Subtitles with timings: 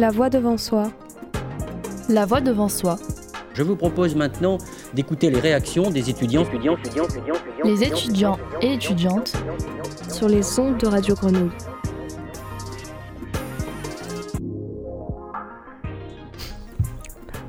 [0.00, 0.90] La voix devant soi.
[2.08, 2.96] La voix devant soi.
[3.52, 4.56] Je vous propose maintenant
[4.94, 7.34] d'écouter les réactions des étudiants, étudiants, étudiants, étudiants,
[7.64, 9.36] les étudiants et étudiantes
[10.08, 11.50] sur les ondes de Radio Grenouille.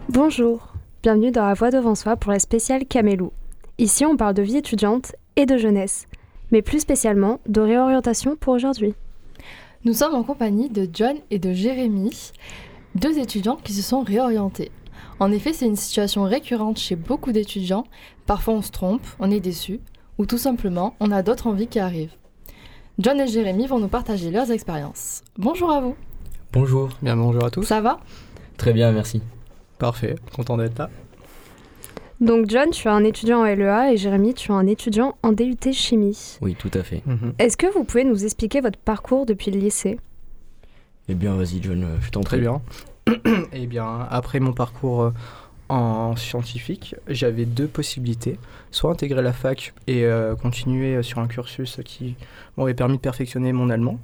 [0.10, 0.74] Bonjour,
[1.04, 3.32] bienvenue dans La Voix devant soi pour la spéciale Camélou.
[3.78, 6.06] Ici, on parle de vie étudiante et de jeunesse,
[6.52, 8.94] mais plus spécialement de réorientation pour aujourd'hui.
[9.84, 12.12] Nous sommes en compagnie de John et de Jérémy,
[12.94, 14.70] deux étudiants qui se sont réorientés.
[15.20, 17.86] En effet, c'est une situation récurrente chez beaucoup d'étudiants.
[18.28, 19.80] Parfois on se trompe, on est déçu,
[20.20, 22.14] ou tout simplement on a d'autres envies qui arrivent.
[23.00, 25.24] John et Jérémy vont nous partager leurs expériences.
[25.40, 25.96] Bonjour à vous.
[26.54, 26.90] Bonjour.
[27.02, 27.64] Bien bonjour à tous.
[27.64, 28.02] Ça va?
[28.58, 29.24] Très bien, merci.
[29.80, 30.92] Parfait, content d'être là.
[32.22, 35.32] Donc John, tu es un étudiant en LEA et Jérémy, tu es un étudiant en
[35.32, 36.38] DUT chimie.
[36.42, 37.02] Oui, tout à fait.
[37.08, 37.34] Mhm.
[37.40, 40.00] Est-ce que vous pouvez nous expliquer votre parcours depuis le lycée?
[41.10, 42.62] Eh bien, vas-y John, euh, je t'en Très bien.
[43.54, 45.14] eh bien, après mon parcours euh,
[45.70, 48.38] en scientifique, j'avais deux possibilités.
[48.70, 52.18] Soit intégrer la fac et euh, continuer sur un cursus qui
[52.56, 54.00] m'aurait permis de perfectionner mon allemand.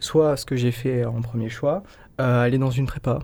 [0.00, 1.82] Soit ce que j'ai fait en premier choix,
[2.16, 3.20] aller dans une prépa.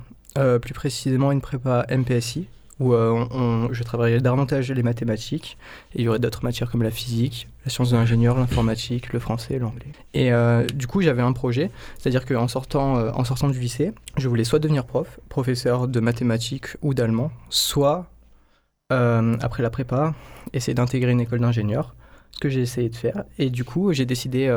[0.61, 2.47] plus précisément une prépa MPSI,
[2.81, 5.59] où euh, je travaillerais davantage les mathématiques.
[5.95, 9.19] Et il y aurait d'autres matières comme la physique, la science de l'ingénieur, l'informatique, le
[9.19, 9.87] français, l'anglais.
[10.15, 14.29] Et euh, du coup, j'avais un projet, c'est-à-dire qu'en sortant, euh, sortant du lycée, je
[14.29, 18.07] voulais soit devenir prof, professeur de mathématiques ou d'allemand, soit,
[18.91, 20.15] après la prépa,
[20.55, 21.95] essayer d'intégrer une école d'ingénieur,
[22.31, 23.25] ce que j'ai essayé de faire.
[23.39, 24.51] Et du coup, j'ai décidé,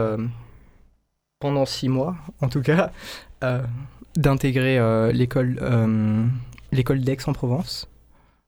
[1.40, 2.92] pendant six mois en tout cas,
[4.16, 5.60] d'intégrer l'école
[6.72, 7.91] l'école d'Aix-en-Provence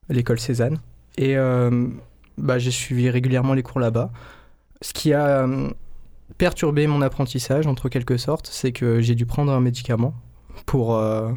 [0.10, 0.80] l'école Cézanne.
[1.18, 1.88] Et euh,
[2.38, 4.12] bah, j'ai suivi régulièrement les cours là-bas.
[4.82, 5.70] Ce qui a euh,
[6.38, 10.14] perturbé mon apprentissage, entre quelque sorte, c'est que j'ai dû prendre un médicament
[10.66, 11.32] pour, euh,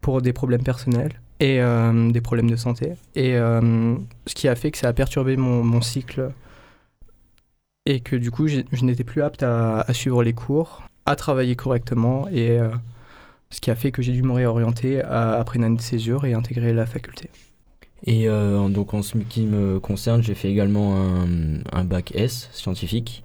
[0.00, 1.60] pour des problèmes personnels et
[2.12, 2.92] des problèmes de santé.
[3.16, 6.30] Et ce qui a fait que ça a perturbé mon, mon cycle
[7.84, 11.54] et que du coup, je n'étais plus apte à, à, suivre les cours, à travailler
[11.54, 12.58] correctement et
[13.54, 16.34] ce qui a fait que j'ai dû me réorienter après une année de césure et
[16.34, 17.30] intégrer la faculté.
[18.06, 20.96] Et euh, donc en ce qui me concerne, j'ai fait également
[21.72, 23.22] un, bac S scientifique.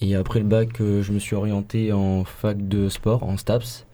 [0.00, 3.86] Et après le bac, euh, je me suis orienté en fac de sport, en STAPS.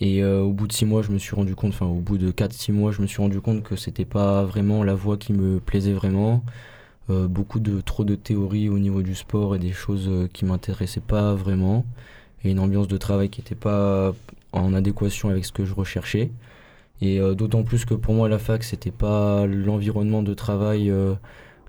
[0.00, 2.18] Et euh, au bout de six mois, je me suis rendu compte, enfin au bout
[2.18, 5.32] de 4-6 mois, je me suis rendu compte que c'était pas vraiment la voie qui
[5.32, 6.42] me plaisait vraiment.
[7.08, 11.34] beaucoup de trop de théories au niveau du sport et des choses qui m'intéressaient pas
[11.34, 11.84] vraiment.
[12.44, 14.14] Et une ambiance de travail qui n'était pas
[14.52, 16.30] en adéquation avec ce que je recherchais.
[17.02, 21.14] Et euh, d'autant plus que pour moi, la fac, c'était pas l'environnement de travail euh,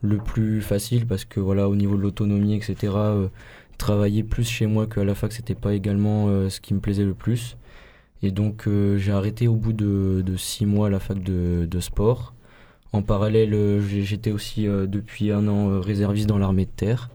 [0.04, 3.28] le plus facile parce que voilà, au niveau de l'autonomie, etc., euh,
[3.80, 7.16] travailler plus chez moi qu'à la fac, c'était pas également ce qui me plaisait le
[7.16, 7.58] plus.
[8.22, 12.34] Et donc, j'ai arrêté au bout de, de, six mois la fac de, sport.
[12.94, 17.10] En parallèle, j'étais aussi depuis un an réserviste dans l'armée de terre.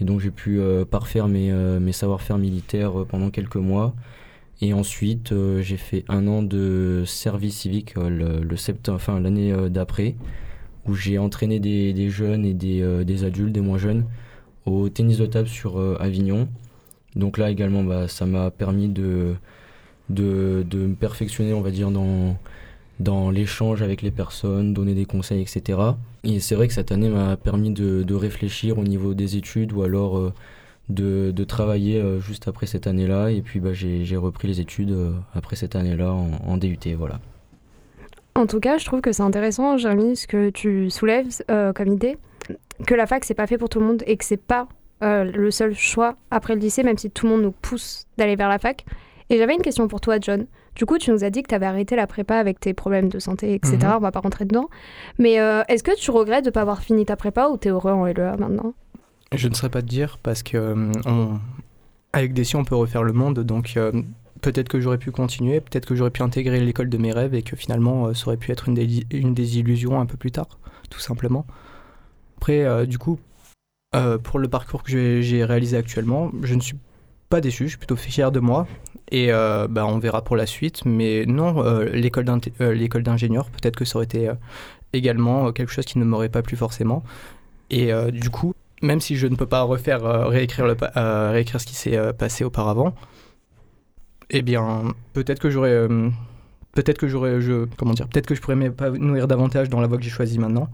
[0.00, 0.60] Et donc, j'ai pu
[0.90, 1.50] parfaire mes,
[1.80, 3.94] mes savoir-faire militaires pendant quelques mois.
[4.60, 9.52] Et ensuite, euh, j'ai fait un an de service civique euh, le, septembre, enfin l'année
[9.52, 10.14] euh, d'après,
[10.86, 14.04] où j'ai entraîné des, jeunes et des, des, adultes, des moins jeunes,
[14.66, 16.48] au tennis de table sur Avignon.
[17.16, 19.34] Donc là également, bah, ça m'a permis de,
[20.10, 22.36] de, de, me perfectionner, on va dire, dans,
[23.00, 25.78] dans l'échange avec les personnes, donner des conseils, etc.
[26.22, 29.72] Et c'est vrai que cette année m'a permis de, de, réfléchir au niveau des études
[29.72, 30.32] ou alors
[30.88, 33.30] de, travailler euh, juste après cette année-là.
[33.30, 36.78] Et puis bah, j'ai repris les études euh, après cette année-là en, DUT.
[36.96, 37.20] Voilà.
[38.34, 41.88] En tout cas, je trouve que c'est intéressant, Jérémy, ce que tu soulèves euh, comme
[41.88, 42.18] idée,
[42.86, 44.68] que la fac, c'est pas fait pour tout le monde et que c'est pas
[45.06, 48.48] le seul choix après le lycée, même si tout le monde nous pousse d'aller vers
[48.48, 48.86] la fac.
[49.28, 50.46] Et j'avais une question pour toi, John.
[50.76, 53.10] Du coup, tu nous as dit que tu avais arrêté la prépa avec tes problèmes
[53.10, 53.76] de santé, etc.
[53.82, 53.92] Mhm.
[53.96, 54.70] On va pas rentrer dedans.
[55.18, 57.92] Mais est-ce que tu regrettes de pas avoir fini ta prépa ou tu es heureux
[57.92, 58.72] en LEA maintenant?
[59.36, 61.34] Je ne saurais pas te dire parce que euh,
[62.12, 63.40] avec Desi, on peut refaire le monde.
[63.40, 63.92] Donc euh,
[64.40, 67.42] peut-être que j'aurais pu continuer, peut-être que j'aurais pu intégrer l'école de mes rêves et
[67.42, 70.58] que finalement euh, ça aurait pu être une, des, illusions un peu plus tard,
[70.90, 71.46] tout simplement.
[72.36, 73.18] Après, du coup,
[74.22, 76.76] pour le parcours que j'ai réalisé actuellement, je ne suis
[77.30, 78.66] pas déçu, je suis plutôt fier de moi.
[79.10, 80.84] Et bah, on verra pour la suite.
[80.84, 84.30] Mais non, l'école d'ingénieur, peut-être que ça aurait été
[84.92, 87.02] également quelque chose qui ne m'aurait pas plu forcément.
[87.70, 91.60] Et du coup, même si je ne peux pas refaire, euh, réécrire, le, euh, réécrire
[91.60, 92.94] ce qui s'est euh, passé auparavant,
[94.30, 95.86] eh bien, peut-être que j'aurais,
[96.72, 99.98] peut-être que j'aurais, je, comment dire, peut-être que je pourrais m'épanouir davantage dans la voie
[99.98, 100.68] que j'ai choisie maintenant.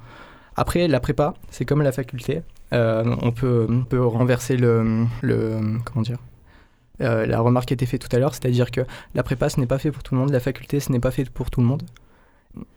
[0.57, 2.43] Après, la prépa, c'est comme la faculté.
[2.73, 6.19] on, peut, peut renverser le, le, comment dire,
[7.01, 8.83] la remarque a été faite tout à l'heure, c'est-à-dire que
[9.15, 11.11] la prépa, ce n'est pas fait pour tout le monde, la faculté, ce n'est pas
[11.11, 11.83] fait pour tout le monde.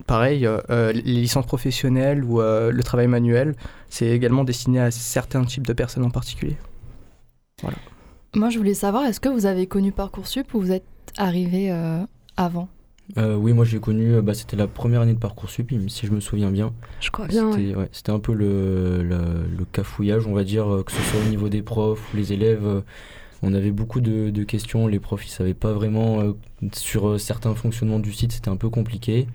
[0.05, 3.55] Pareil, les licences professionnelles ou le travail manuel,
[3.89, 6.57] c'est également destiné à certains types de personnes en particulier.
[7.61, 7.77] Voilà.
[8.35, 10.85] Moi, je voulais savoir, est-ce que vous avez connu Parcoursup ou vous êtes
[11.17, 11.71] arrivé
[12.37, 12.67] avant?
[13.17, 16.11] Euh, oui, moi j'ai connu, euh, bah, c'était la première année de Parcoursup, si je
[16.11, 16.73] me souviens bien.
[16.99, 17.51] Je crois bien.
[17.91, 21.49] C'était un peu le, le, cafouillage, on va dire, euh, que ce soit au niveau
[21.49, 22.83] des profs ou les élèves.
[23.41, 26.33] On avait beaucoup de, de questions, les profs ils savaient pas vraiment
[26.71, 29.27] sur certains fonctionnements du site, c'était un peu compliqué.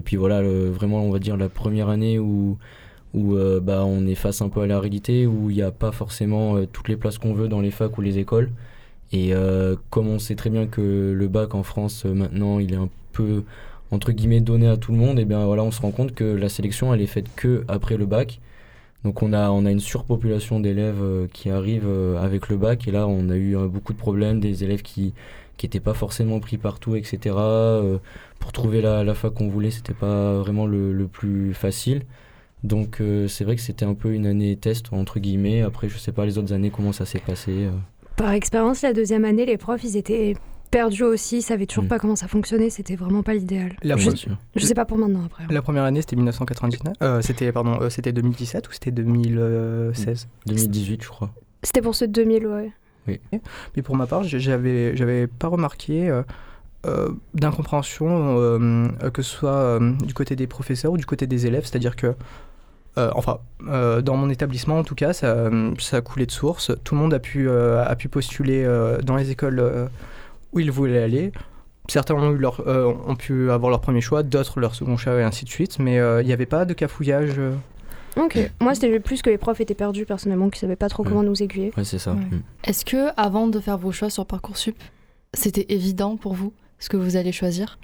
[0.00, 2.56] Et puis voilà, vraiment on va dire la première année où,
[3.12, 5.92] où bah, on est face un peu à la réalité, où il n'y a pas
[5.92, 8.50] forcément toutes les places qu'on veut dans les facs ou les écoles.
[9.12, 12.72] Et euh, comme on sait très bien que le bac en France euh, maintenant il
[12.72, 13.42] est un peu
[13.90, 16.24] entre guillemets donné à tout le monde, et bien voilà on se rend compte que
[16.24, 18.40] la sélection elle est faite que après le bac.
[19.04, 22.90] Donc on a, on a une surpopulation d'élèves euh, qui arrivent avec le bac et
[22.90, 25.12] là on a eu beaucoup de problèmes, des élèves qui
[25.56, 27.34] qui n'étaient pas forcément pris partout, etc.
[28.40, 32.02] pour trouver la, la fac qu'on voulait, c'était pas vraiment le, le, plus facile.
[32.64, 35.62] Donc c'est vrai que c'était un peu une année test entre guillemets.
[35.62, 37.68] Après je sais pas les autres années comment ça s'est passé.
[38.16, 40.34] Par expérience, la deuxième année, les profs, ils étaient
[40.70, 41.88] perdus aussi, ils savaient toujours mm.
[41.88, 43.76] pas comment ça fonctionnait, c'était vraiment pas l'idéal.
[43.82, 44.26] Je,
[44.56, 45.44] je sais pas pour maintenant après.
[45.50, 51.02] La première année, c'était 1999, euh, c'était pardon, euh, c'était 2017 ou c'était 2016 2018,
[51.02, 51.30] je crois.
[51.62, 52.72] C'était pour ceux de 2000, ouais.
[53.08, 53.20] Oui.
[53.76, 56.22] Mais pour ma part, j'avais j'avais pas remarqué euh,
[57.34, 58.36] d'incompréhension
[59.12, 62.14] que ce soit du côté des professeurs ou du côté des élèves, c'est-à-dire que
[62.98, 63.38] euh, enfin,
[63.68, 66.72] euh, dans mon établissement, en tout cas, ça, ça, a coulé de source.
[66.82, 68.66] Tout le monde a pu, euh, a pu postuler
[69.02, 69.88] dans les écoles
[70.52, 71.32] où ils voulaient aller.
[71.88, 75.22] Certains ont, eu leur, ont pu avoir leur premier choix, d'autres leur second choix et
[75.22, 75.78] ainsi de suite.
[75.78, 77.40] Mais il n'y avait pas de cafouillage.
[78.16, 78.38] Ok.
[78.60, 81.22] Moi, c'était plus que les profs étaient perdus personnellement, qui ne savaient pas trop comment
[81.22, 81.72] nous aiguiller.
[81.76, 82.14] Ouais, c'est ça.
[82.14, 82.42] Mm.
[82.64, 84.76] Est-ce que avant de faire vos choix sur Parcoursup,
[85.32, 87.78] c'était évident pour vous ce que vous allez choisir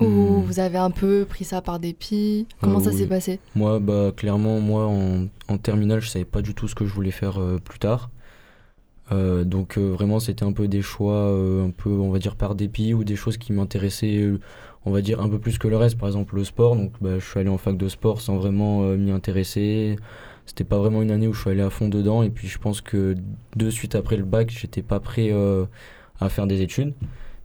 [0.00, 0.42] ou hmm.
[0.42, 4.58] vous avez un peu pris ça par dépit Comment ça s'est passé Moi, bah, clairement,
[4.58, 7.58] moi, en, en, terminale, je savais pas du tout ce que je voulais faire euh,
[7.62, 8.10] plus tard.
[9.12, 12.56] Euh, donc euh, vraiment, c'était un peu des choix, un peu, on va dire, par
[12.56, 14.32] dépit ou des choses qui m'intéressaient,
[14.84, 15.96] on va dire, un peu plus que le reste.
[15.96, 16.74] Par exemple, le sport.
[16.74, 19.96] Donc, bah, je suis allé en fac de sport sans vraiment m'y intéresser.
[20.44, 22.24] C'était pas vraiment une année où je suis allé à fond dedans.
[22.24, 23.14] Et puis, je pense que
[23.54, 25.30] de suite après le bac, j'étais pas prêt
[26.20, 26.94] à faire des études.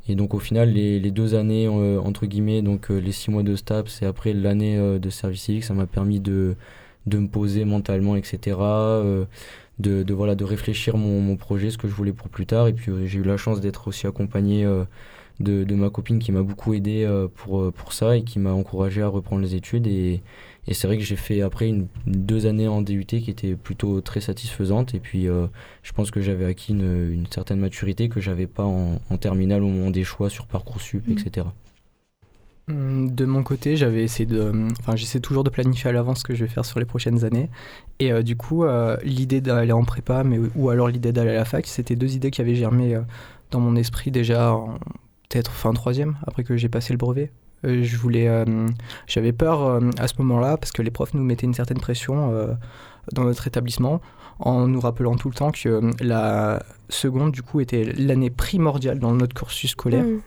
[0.09, 3.29] Et donc au final, les, les deux années, euh, entre guillemets, donc euh, les six
[3.29, 6.55] mois de STAPS et après l'année euh, de service civique, ça m'a permis de,
[7.05, 8.57] de me poser mentalement, etc.
[9.79, 12.67] De, voilà, de réfléchir mon, mon, projet, ce que je voulais pour plus tard.
[12.67, 14.67] Et puis j'ai eu la chance d'être aussi accompagné
[15.39, 19.01] de, de, ma copine qui m'a beaucoup aidé pour, pour ça et qui m'a encouragé
[19.01, 19.87] à reprendre les études.
[19.87, 20.21] Et,
[20.69, 24.01] et c'est vrai que j'ai fait après une, deux années en DUT qui étaient plutôt
[24.01, 24.93] très satisfaisantes.
[24.93, 25.47] Et puis euh,
[25.81, 29.63] je pense que j'avais acquis une, une, certaine maturité que j'avais pas en, en, terminale
[29.63, 31.11] au moment des choix sur Parcoursup, mmh.
[31.11, 31.47] etc.
[32.67, 36.23] Mmh, de mon côté, j'avais essayé de, enfin, j'essaie toujours de planifier à l'avance ce
[36.23, 37.49] que je vais faire sur les prochaines années.
[37.97, 41.35] Et euh, du coup, euh, l'idée d'aller en prépa, mais ou alors l'idée d'aller à
[41.35, 43.01] la fac, c'était deux idées qui avaient germé euh,
[43.49, 44.55] dans mon esprit déjà,
[45.29, 47.31] peut-être fin troisième, après que j'ai passé le brevet.
[47.65, 48.67] Euh, je voulais, euh,
[49.07, 52.33] j'avais peur euh, à ce moment-là parce que les profs nous mettaient une certaine pression
[53.13, 54.01] dans notre établissement
[54.39, 59.13] en nous rappelant tout le temps que la seconde du coup était l'année primordiale dans
[59.13, 60.03] notre cursus scolaire.
[60.03, 60.21] Mm.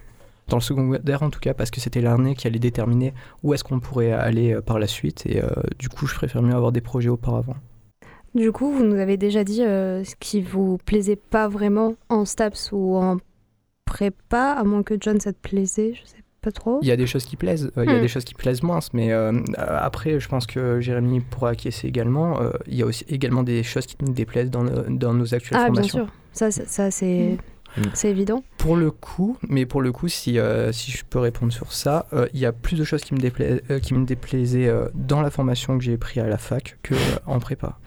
[0.48, 3.62] Dans le secondaire en tout cas, parce que c'était l'année qui allait déterminer où est-ce
[3.64, 5.24] qu'on pourrait aller par la suite.
[5.24, 5.40] Et
[5.78, 7.54] du coup, je préfère mieux avoir des projets auparavant.
[8.34, 12.70] Du coup, vous nous avez déjà dit ce qui vous plaisait pas vraiment en STAPS
[12.72, 13.18] ou en
[13.92, 16.80] prépa, à moins que John, ça te plaisait, je sais trop.
[16.82, 18.02] Il y a des choses qui plaisent, euh, il y a hmm.
[18.02, 22.40] des choses qui plaisent moins, mais euh, après, je pense que Jérémy pourra acquiescer également.
[22.40, 25.60] Euh, il y a aussi également des choses qui nous déplaisent dans, dans nos actuelles
[25.62, 25.98] ah, formations.
[25.98, 27.34] Bien sûr, ça, ça, c'est.
[27.34, 27.36] Hmm.
[27.76, 27.82] Mm.
[27.94, 28.42] C'est évident.
[28.58, 32.06] Pour le coup, mais pour le coup, si, euh, si je peux répondre sur ça,
[32.12, 35.30] euh, il y a plus de choses qui me, euh, qui me déplaisaient dans la
[35.30, 36.94] formation que j'ai pris à la fac que
[37.26, 37.78] en prépa.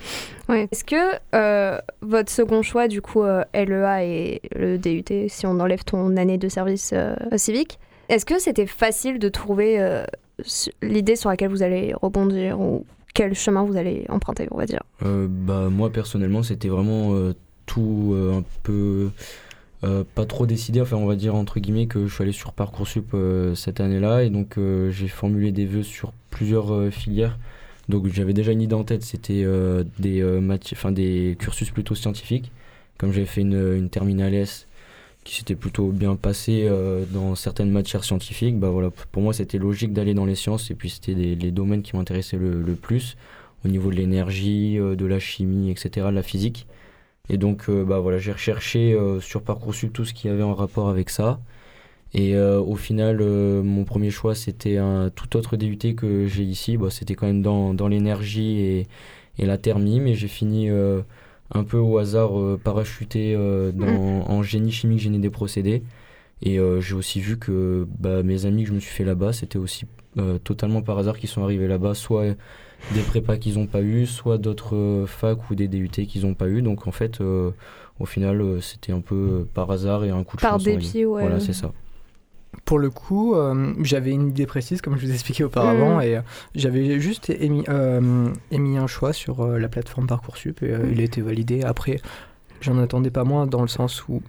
[0.49, 0.67] Ouais.
[0.71, 6.17] Est-ce que votre second choix, du coup, LEA et le DUT, si on enlève ton
[6.17, 6.93] année de service
[7.35, 10.03] civique, est-ce que c'était facile de trouver
[10.81, 14.83] l'idée sur laquelle vous allez rebondir ou quel chemin vous allez emprunter, on va dire?
[15.01, 17.13] Bah, Moi, personnellement, c'était vraiment
[17.65, 19.09] tout un peu
[19.85, 22.53] euh, pas trop décidé, enfin on va dire entre guillemets que je suis allé sur
[22.53, 27.37] Parcoursup euh, cette année-là et donc euh, j'ai formulé des vœux sur plusieurs filières.
[27.87, 29.45] Donc j'avais déjà une idée en tête, c'était
[29.99, 30.41] des,
[30.73, 32.51] enfin des cursus plutôt scientifiques.
[32.97, 34.67] Comme j'avais fait une, terminale S
[35.23, 36.69] qui s'était plutôt bien passée
[37.11, 40.75] dans certaines matières scientifiques, bah voilà, pour moi c'était logique d'aller dans les sciences et
[40.75, 43.15] puis c'était les domaines qui m'intéressaient le, plus
[43.63, 46.65] au niveau de l'énergie, de la chimie, etc., de la physique.
[47.29, 51.09] Et donc, bah voilà, j'ai recherché sur Parcoursup tout ce qui avait en rapport avec
[51.09, 51.39] ça.
[52.13, 56.77] Et au final, mon premier choix, c'était un tout autre DUT que j'ai ici.
[56.77, 58.87] Bah, c'était quand même dans, dans l'énergie et,
[59.39, 62.31] et, la thermie, mais j'ai fini un peu au hasard
[62.63, 64.23] parachuté dans, mmh.
[64.27, 65.83] en génie chimique, génie des procédés.
[66.43, 69.57] Et j'ai aussi vu que bah, mes amis que je me suis fait là-bas, c'était
[69.57, 69.85] aussi
[70.43, 72.35] totalement par hasard qu'ils sont arrivés là-bas, soit
[72.93, 76.33] des prépas qu'ils n'ont pas eu, soit d'autres euh, facs ou des DUT qu'ils n'ont
[76.33, 76.61] pas eu.
[76.61, 77.51] Donc en fait, euh,
[77.99, 80.63] au final, euh, c'était un peu par hasard et un coup de par chance.
[80.63, 81.21] Par dépit, ouais.
[81.21, 81.71] Voilà, c'est ça.
[82.63, 83.35] Pour le coup,
[83.81, 86.03] j'avais une idée précise, comme je vous expliquais auparavant, mm.
[86.03, 86.19] et
[86.55, 87.65] j'avais juste émis,
[88.49, 91.63] émis, un choix sur la plateforme Parcoursup, et il a été validé.
[91.63, 91.99] Après,
[92.61, 94.23] j'en attendais pas moins, dans le sens où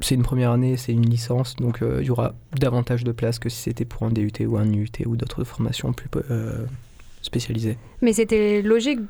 [0.00, 3.50] c'est une première année, c'est une licence, donc il y aura davantage de place que
[3.50, 6.08] si c'était pour un DUT ou un UT ou d'autres formations plus,
[7.24, 7.78] spécialisé.
[8.02, 9.00] Mais c'était logique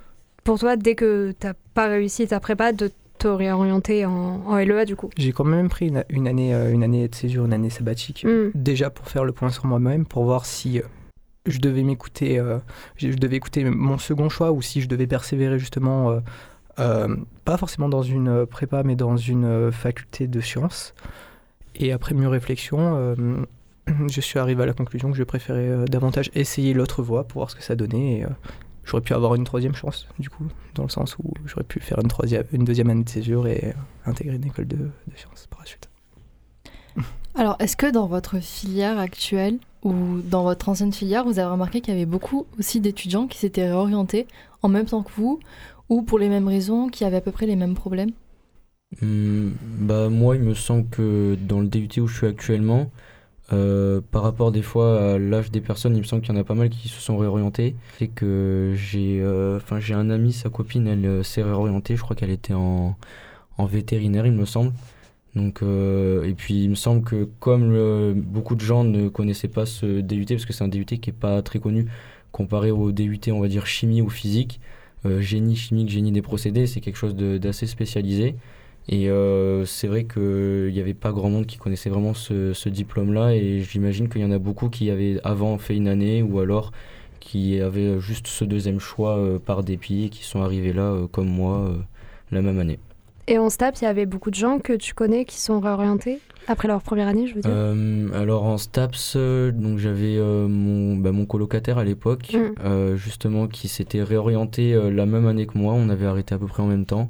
[0.45, 4.85] pour toi, dès que tu n'as pas réussi ta prépa, de te réorienter en, LEA
[4.85, 7.71] du coup J'ai quand même pris une, année, euh, une année de césure, une année
[7.71, 8.51] sabbatique, mm.
[8.55, 10.83] déjà pour faire le point sur moi-même, pour voir si euh,
[11.47, 12.59] je devais m'écouter, euh,
[12.97, 16.19] je devais écouter mon second choix ou si je devais persévérer justement,
[16.77, 20.95] pas forcément dans une prépa, mais dans une faculté de sciences.
[21.77, 23.15] Et après mieux réflexion,
[24.11, 27.41] je suis arrivé à la conclusion que je préférais euh, davantage essayer l'autre voie pour
[27.41, 28.19] voir ce que ça donnait.
[28.19, 28.29] Et, euh,
[28.85, 31.99] j'aurais pu avoir une troisième chance, du coup, dans le sens où j'aurais pu faire
[32.01, 35.47] une, troisième, une deuxième année de césure et euh, intégrer une école de, de sciences
[35.51, 35.89] par la suite.
[37.35, 41.81] Alors, est-ce que dans votre filière actuelle ou dans votre ancienne filière, vous avez remarqué
[41.81, 44.27] qu'il y avait beaucoup aussi d'étudiants qui s'étaient réorientés
[44.63, 45.41] en même temps que vous
[45.91, 48.13] ou pour les mêmes raisons, qui avaient à peu près les mêmes problèmes?
[49.03, 49.51] Hmm,
[49.81, 52.91] bah, Moi, il me semble que dans le DUT où je suis actuellement,
[53.53, 56.41] euh, par rapport des fois à l'âge des personnes, il me semble qu'il y en
[56.41, 57.77] a pas mal qui se sont réorientés.
[57.99, 61.97] C'est que j'ai euh, j'ai un ami, sa copine, elle euh, s'est réorientée.
[61.97, 62.97] Je crois qu'elle était en,
[63.59, 64.73] en, vétérinaire, il me semble.
[65.35, 70.01] Donc, et puis il me semble que comme beaucoup de gens ne connaissaient pas ce
[70.01, 71.87] DUT, parce que c'est un DUT qui est pas très connu
[72.31, 74.61] comparé au DUT, on va dire chimie ou physique,
[75.05, 78.37] génie chimique, génie des procédés, c'est quelque chose d'assez spécialisé.
[78.89, 83.35] Et euh, c'est vrai qu'il n'y avait pas grand monde qui connaissait vraiment ce, diplôme-là
[83.35, 86.71] et j'imagine qu'il y en a beaucoup qui avaient avant fait une année ou alors
[87.21, 91.07] qui avaient juste ce deuxième choix euh, par dépit et qui sont arrivés là euh,
[91.07, 91.73] comme moi
[92.31, 92.79] la même année.
[93.27, 96.21] Et en STAPS, il y avait beaucoup de gens que tu connais qui sont réorientés
[96.47, 98.15] après leur première année, je veux dire?
[98.15, 99.17] Alors en STAPS,
[99.55, 102.97] donc j'avais mon, bah, mon colocataire à l'époque, mm.
[102.97, 105.73] justement, qui s'était réorienté la même année que moi.
[105.73, 107.09] On avait arrêté à peu près en même temps.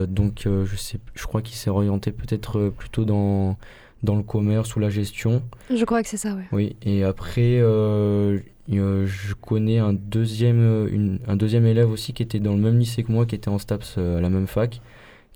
[0.00, 3.56] Donc euh, je, sais, je crois qu'il s'est orienté peut-être euh, plutôt dans,
[4.02, 5.42] dans le commerce ou la gestion.
[5.70, 6.42] Je crois que c'est ça, oui.
[6.52, 12.54] Oui, et après, euh, je connais un deuxième, un deuxième élève aussi qui était dans
[12.54, 14.80] le même lycée que moi, qui était en STAPS à la même fac,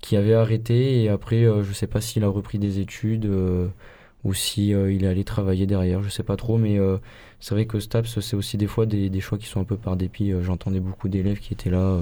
[0.01, 3.29] qui avait arrêté et après, je ne sais pas s'il a repris des études
[4.23, 6.79] ou si il est allé travailler derrière, je sais pas trop, mais
[7.39, 9.77] c'est vrai que STAPS, c'est aussi des fois des, des, choix qui sont un peu
[9.77, 10.33] par dépit.
[10.41, 11.99] J'entendais beaucoup d'élèves qui étaient là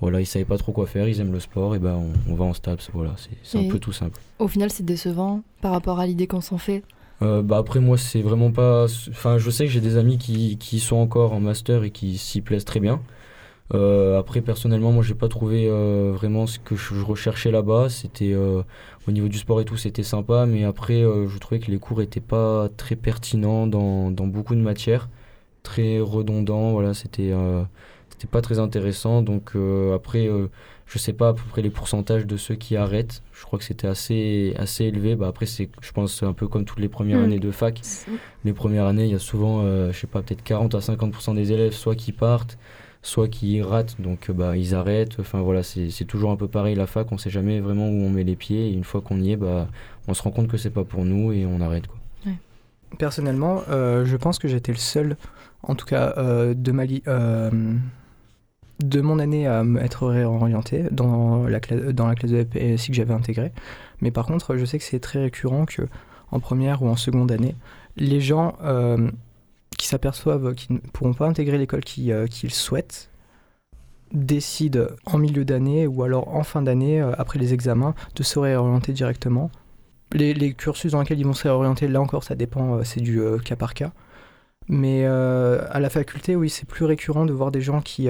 [0.00, 2.44] voilà, ils savaient pas trop quoi faire, ils aiment le sport, et ben on, va
[2.44, 4.18] en STAPS, voilà, c'est un peu tout simple.
[4.38, 6.82] Au final, c'est décevant par rapport à l'idée qu'on s'en fait?
[7.22, 10.56] Euh, bah après moi c'est vraiment pas enfin je sais que j'ai des amis qui,
[10.56, 13.02] qui, sont encore en master et qui s'y plaisent très bien.
[13.74, 17.90] Euh, après personnellement moi j'ai pas trouvé euh, vraiment ce que je recherchais là-bas.
[17.90, 21.78] C'était au niveau du sport et tout c'était sympa mais après je trouvais que les
[21.78, 25.10] cours étaient pas très pertinents dans, dans beaucoup de matières.
[25.62, 27.34] Très redondants voilà c'était
[28.20, 29.22] c'était pas très intéressant.
[29.22, 30.48] Donc euh, après, euh,
[30.86, 33.22] je sais pas à peu près les pourcentages de ceux qui arrêtent.
[33.32, 35.16] Je crois que c'était assez, assez élevé.
[35.16, 37.24] Bah, après, c'est, je pense, un peu comme toutes les premières mm.
[37.24, 37.80] années de fac.
[38.44, 41.34] Les premières années, il y a souvent, euh, je sais pas, peut-être 40 à 50%
[41.34, 42.58] des élèves, soit qui partent,
[43.00, 45.18] soit qui ratent, donc bah, ils arrêtent.
[45.18, 48.10] Enfin voilà, c'est, toujours un peu pareil la fac, on sait jamais vraiment où on
[48.10, 48.68] met les pieds.
[48.68, 49.66] Et une fois qu'on y est, bah,
[50.08, 51.86] on se rend compte que c'est pas pour nous et on arrête.
[51.86, 51.96] Quoi.
[52.98, 55.16] Personnellement, je pense que j'étais le seul,
[55.62, 56.12] en tout cas
[56.52, 57.02] de Mali
[58.84, 62.96] de mon année à être réorienté dans la, classe, dans la classe de PSI que
[62.96, 63.52] j'avais intégrée.
[64.00, 65.82] Mais par contre, je sais que c'est très récurrent que
[66.32, 67.54] en première ou en seconde année,
[67.96, 69.10] les gens euh,
[69.78, 73.10] qui s'aperçoivent qu'ils ne pourront pas intégrer l'école euh, qu'ils souhaitent
[74.12, 78.38] décident en milieu d'année ou alors en fin d'année, euh, après les examens, de se
[78.38, 79.50] réorienter directement.
[80.12, 83.54] Les, cursus dans lesquels ils vont se réorienter, là encore, ça dépend, c'est du cas
[83.54, 83.92] par cas.
[84.66, 88.08] Mais à la faculté, oui, c'est plus récurrent de voir des gens qui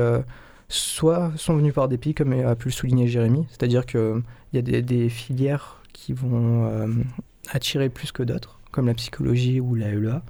[0.71, 4.23] soit sont venus par dépit, comme a pu le souligner Jérémy, c'est-à-dire qu'il
[4.53, 6.87] y a des, filières qui vont euh,
[7.51, 10.23] attirer plus que d'autres, comme la psychologie ou la LEA,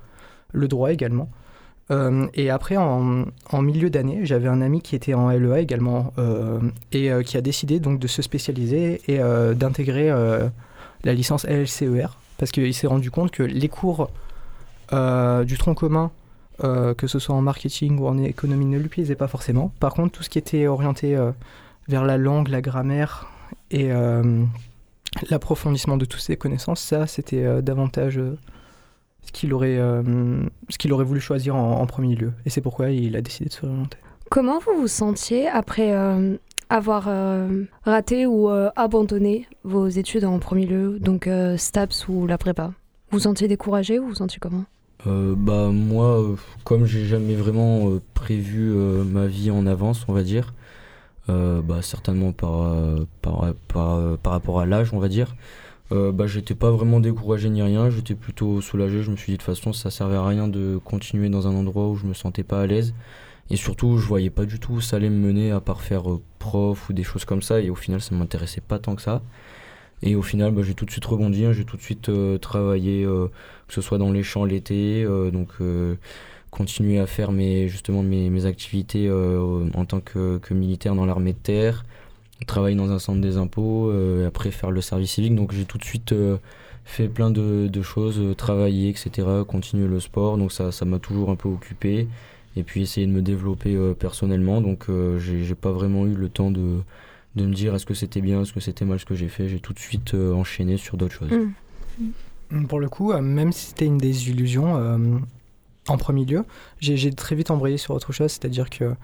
[0.53, 1.29] le droit également.
[1.91, 3.27] Euh, et après, en,
[3.61, 6.61] milieu d'année, j'avais un ami qui était en LEA également euh,
[6.93, 10.49] et euh, qui a décidé donc de se spécialiser et euh, d'intégrer euh,
[11.05, 14.11] la licence LLCER parce qu'il s'est rendu compte que les cours
[14.93, 16.11] euh, du tronc commun,
[16.63, 19.73] euh, que ce soit en marketing ou en économie, ne lui plaisaient pas forcément.
[19.81, 21.31] Par contre, tout ce qui était orienté euh,
[21.89, 23.29] vers la langue, la grammaire
[23.71, 24.45] et euh,
[25.31, 28.21] l'approfondissement de toutes ses connaissances, ça, c'était davantage
[29.23, 32.33] ce qu'il aurait, ce qu'il aurait voulu choisir en, premier lieu.
[32.47, 33.99] Et c'est pourquoi il a décidé de se réorienter.
[34.31, 35.93] Comment vous vous sentiez après
[36.69, 37.09] avoir
[37.85, 42.73] raté ou abandonné vos études en premier lieu, donc STAPS ou la prépa?
[43.11, 44.65] Vous vous sentiez découragé ou vous vous sentiez comment?
[45.07, 50.13] Euh, bah moi, comme j'ai jamais vraiment euh, prévu euh, ma vie en avance, on
[50.13, 50.53] va dire,
[51.29, 52.75] euh, bah certainement par,
[53.23, 55.35] par, par, par rapport à l'âge, on va dire,
[55.91, 59.43] bah j'étais pas vraiment découragé ni rien, j'étais plutôt soulagé, je me suis dit de
[59.43, 62.45] toute façon ça servait à rien de continuer dans un endroit où je me sentais
[62.45, 62.95] pas à l'aise.
[63.51, 66.05] Et surtout, je voyais pas du tout où ça allait me mener à part faire
[66.39, 67.61] prof ou des choses comme ça.
[67.61, 69.23] Et au final, ça m'intéressait pas tant que ça.
[70.03, 72.39] Et au final, bah, j'ai tout de suite rebondi, hein, j'ai tout de suite euh,
[72.39, 73.29] travaillé, euh,
[73.69, 75.49] que ce soit dans les champs l'été, euh, donc
[76.51, 81.85] continuer à faire mes, justement mes, activités en tant que, militaire dans l'armée de terre,
[82.47, 85.37] travailler dans un centre des impôts, et après faire le service civique.
[85.37, 86.13] Donc j'ai tout de suite
[86.85, 90.39] fait plein de, choses, travailler, etc., continuer le sport.
[90.39, 92.09] Donc ça m'a toujours un peu occupé.
[92.57, 94.61] Et puis essayer de me développer personnellement.
[94.61, 94.87] Donc
[95.19, 96.81] j'ai pas vraiment eu le temps de,
[97.37, 99.49] de me dire est-ce que c'était bien, est-ce que c'était mal ce que j'ai fait.
[99.49, 101.31] J'ai tout de suite euh, enchaîné sur d'autres choses.
[102.51, 102.67] Mm.
[102.67, 104.99] Pour le coup, euh, même si c'était une désillusion euh,
[105.89, 106.45] en premier lieu,
[106.81, 108.95] j'ai très vite embrayé sur autre chose, c'est-à-dire que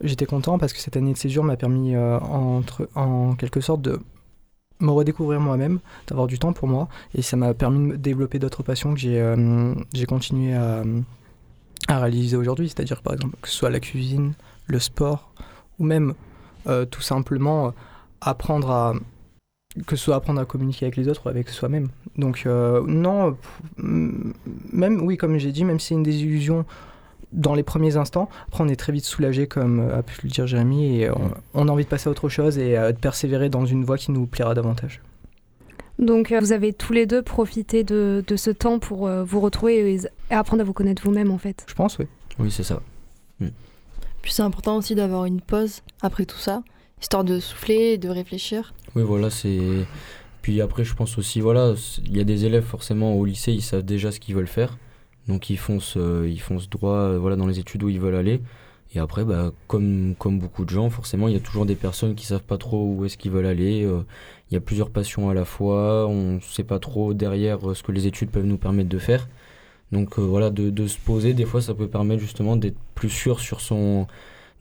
[0.00, 3.82] j'étais content parce que cette année de césure m'a permis euh, entre, en quelque sorte
[3.82, 4.00] de
[4.80, 8.62] me redécouvrir moi-même, d'avoir du temps pour moi, et ça m'a permis de développer d'autres
[8.62, 10.82] passions que j'ai euh, j'ai continué à,
[11.88, 14.34] à réaliser aujourd'hui, c'est-à-dire par exemple que ce soit la cuisine,
[14.66, 15.32] le sport,
[15.78, 16.14] ou même
[16.90, 17.70] tout simplement euh,
[18.20, 18.94] apprendre à
[19.86, 21.88] que ce soit apprendre à communiquer avec les autres ou avec soi-même.
[22.16, 23.36] Donc euh, non,
[23.76, 24.32] mm,
[24.72, 26.64] même oui, comme j'ai dit, même si c'est une désillusion
[27.32, 30.30] dans les premiers instants, après on est très vite soulagé, comme euh, a pu le
[30.30, 32.98] dire Jérémy, et on, on a envie de passer à autre chose et euh, de
[32.98, 35.02] persévérer dans une voie qui nous plaira davantage.
[35.98, 39.40] Donc euh, vous avez tous les deux profité de, de ce temps pour euh, vous
[39.40, 40.00] retrouver et,
[40.30, 41.64] et apprendre à vous connaître vous-même en fait.
[41.68, 42.06] Je pense, oui.
[42.38, 42.80] Oui, c'est ça.
[44.26, 46.64] Puis c'est important aussi d'avoir une pause après tout ça,
[47.00, 48.74] histoire de souffler de réfléchir.
[48.96, 49.60] Oui, voilà, c'est.
[50.42, 53.62] Puis après, je pense aussi, voilà, il y a des élèves forcément au lycée, ils
[53.62, 54.78] savent déjà ce qu'ils veulent faire.
[55.28, 58.16] Donc ils foncent, euh, ils foncent droit euh, voilà, dans les études où ils veulent
[58.16, 58.40] aller.
[58.96, 62.16] Et après, bah, comme, comme beaucoup de gens, forcément, il y a toujours des personnes
[62.16, 63.84] qui savent pas trop où est-ce qu'ils veulent aller.
[63.84, 64.00] euh,
[64.50, 66.08] Il y a plusieurs passions à la fois.
[66.08, 69.28] On sait pas trop derrière euh, ce que les études peuvent nous permettre de faire.
[69.92, 73.10] Donc euh, voilà, de, de se poser, des fois, ça peut permettre justement d'être plus
[73.10, 74.06] sûr sur son.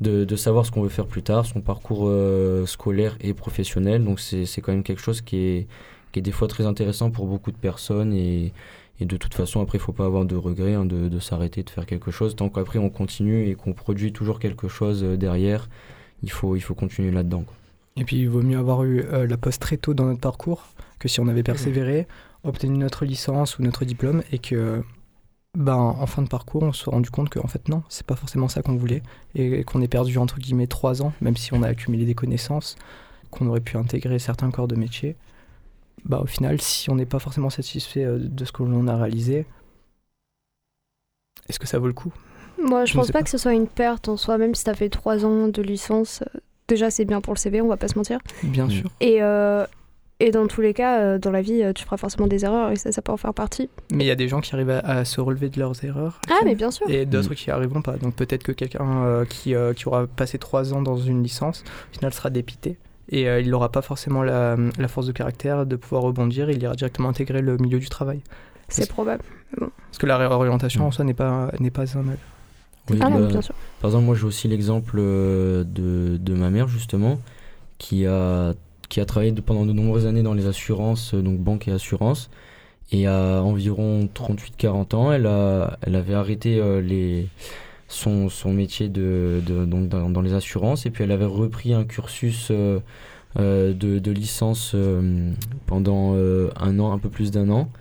[0.02, 4.04] De, de savoir ce qu'on veut faire plus tard, son parcours euh, scolaire et professionnel.
[4.04, 5.68] Donc c'est quand même quelque chose qui est,
[6.12, 8.12] qui est des fois très intéressant pour beaucoup de personnes.
[8.12, 8.52] Et,
[9.00, 11.64] et de toute façon, après, il faut pas avoir de regrets hein, de, de s'arrêter
[11.64, 12.36] de faire quelque chose.
[12.36, 15.70] Tant qu'après, on continue et qu'on produit toujours quelque chose euh, derrière,
[16.24, 17.46] il faut, il faut continuer là-dedans.
[17.96, 20.66] Et puis il vaut mieux avoir eu euh, la pause très tôt dans notre parcours
[21.00, 22.06] que si on avait persévéré,
[22.44, 24.84] obtenu notre licence ou notre diplôme et que
[25.56, 28.16] ben, en fin de parcours on se soit rendu compte qu'en fait non, c'est pas
[28.16, 29.02] forcément ça qu'on voulait
[29.36, 32.76] et qu'on ait perdu entre guillemets trois ans, même si on a accumulé des connaissances,
[33.32, 35.16] qu'on aurait pu intégrer certains corps de métier.
[36.06, 38.96] Bah, au final, si on n'est pas forcément satisfait euh, de ce que l'on a
[38.96, 39.46] réalisé,
[41.50, 42.14] est-ce que ça vaut le coup?
[42.62, 43.24] Moi je Je ne pense pas pas.
[43.24, 46.24] que ce soit une perte en soi, même si t'as fait trois ans de licence.
[46.68, 48.20] Déjà c'est bien pour le CV, on va pas se mentir.
[48.44, 48.72] Bien Mm.
[48.72, 48.90] sûr.
[49.02, 49.66] Et, euh,
[50.20, 52.72] et dans tous les cas, euh, dans la vie, euh, tu feras forcément des erreurs
[52.72, 53.70] et ça, ça peut en faire partie.
[53.92, 56.20] Mais il y a des gens qui arrivent à, à se relever de leurs erreurs.
[56.30, 56.90] Ah mais bien sûr.
[56.90, 57.98] et d'autres qui arriveront pas.
[57.98, 61.64] Donc peut-être que quelqu'un euh, qui, euh, qui aura passé trois ans dans une licence,
[61.92, 62.78] au final sera dépité.
[63.10, 66.62] Et euh, il n'aura pas forcément la, la force de caractère de pouvoir rebondir, il
[66.64, 68.22] ira directement intégrer le milieu du travail.
[68.68, 69.24] C'est probable.
[69.60, 70.88] Parce que la réorientation Mm.
[70.88, 72.18] en soi n'est pas, n'est pas un mal.
[72.90, 73.54] Oui, Ah non, bah, bien sûr.
[73.80, 75.66] Par exemple, moi j'ai aussi l'exemple de,
[76.20, 77.20] de ma mère justement,
[77.78, 78.54] qui a,
[78.90, 82.30] qui a travaillé pendant de nombreuses années dans les assurances, euh, donc banque et assurance.
[82.92, 87.24] Et à environ 38-40 ans, elle, a, elle avait arrêté euh,
[87.88, 92.80] son, métier de, donc dans, les assurances et puis elle avait repris un cursus euh,
[93.36, 94.76] de, licence
[95.66, 97.72] pendant un an, un peu plus d'un an,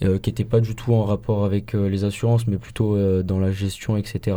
[0.00, 3.98] qui n'était pas du tout en rapport avec les assurances, mais plutôt dans la gestion,
[3.98, 4.36] etc.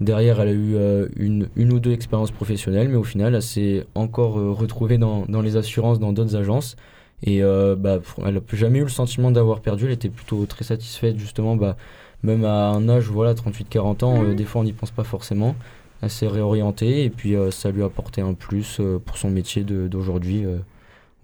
[0.00, 3.42] Derrière, elle a eu euh, une, une ou deux expériences professionnelles, mais au final, elle
[3.42, 6.76] s'est encore euh, retrouvée dans, dans les assurances, dans d'autres agences.
[7.24, 9.86] Et euh, bah, elle n'a jamais eu le sentiment d'avoir perdu.
[9.86, 11.56] Elle était plutôt très satisfaite, justement.
[11.56, 11.76] Bah,
[12.22, 14.34] même à un âge, voilà, 38-40 ans, Mhm.
[14.36, 15.54] des fois on n'y pense pas forcément.
[16.02, 20.44] Elle s'est réorientée et puis ça lui a apporté un plus pour son métier d'aujourd'hui.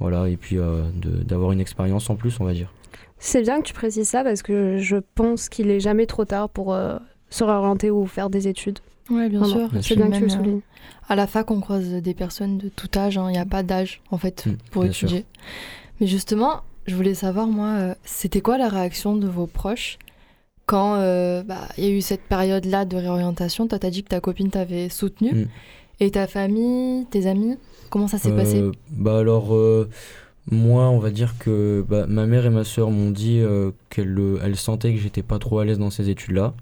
[0.00, 0.56] voilà, et puis
[1.02, 2.72] d'avoir une expérience en plus, on va dire.
[3.18, 6.48] C'est bien que tu précises ça parce que je pense qu'il est jamais trop tard
[6.48, 6.98] pour euh,
[7.34, 8.78] se réorienter ou faire des études.
[9.10, 9.68] Ouais, bien sûr.
[9.82, 10.60] C'est bien que tu le euh, soulignes.
[11.08, 13.18] À la fac, on croise des personnes de tout âge.
[13.18, 13.26] hein.
[13.28, 14.90] Il n'y a pas d'âge, en fait, Mm, pour sûr.
[15.08, 15.24] étudier.
[16.00, 19.98] Mais justement, je voulais savoir, moi, euh, c'était quoi la réaction de vos proches
[20.66, 23.66] quand euh, bah, il y a eu cette période-là de réorientation?
[23.68, 25.32] Toi, t'as dit que ta copine t'avait soutenu.
[25.34, 25.44] Mm.
[26.00, 27.56] Et ta famille, tes amis
[27.90, 28.62] Comment ça s'est Euh, passé?
[28.90, 29.88] Bah alors, euh,
[30.50, 34.18] moi, on va dire que bah, ma mère et ma soeur m'ont dit euh, qu'elles
[34.42, 36.54] elles sentaient que j'étais pas trop à l'aise dans ces études-là.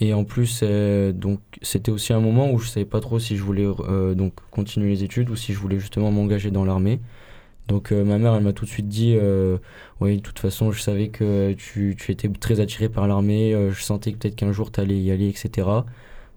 [0.00, 3.36] Et en plus, euh, donc c'était aussi un moment où je savais pas trop si
[3.36, 7.00] je voulais euh, donc continuer les études ou si je voulais justement m'engager dans l'armée.
[7.68, 9.16] Donc euh, ma mère, elle m'a tout de suite dit,
[10.00, 13.82] oui, de toute façon, je savais que tu, tu étais très attiré par l'armée, je
[13.82, 15.68] sentais peut-être qu'un jour tu allais y aller, etc.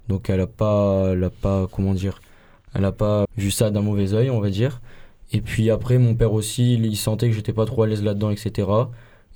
[0.07, 2.21] Donc elle a pas, pas, comment dire,
[2.73, 4.81] elle a pas vu ça d'un mauvais œil, on va dire.
[5.33, 8.03] Et puis après, mon père aussi, il, il sentait que j'étais pas trop à l'aise
[8.03, 8.67] là-dedans, etc.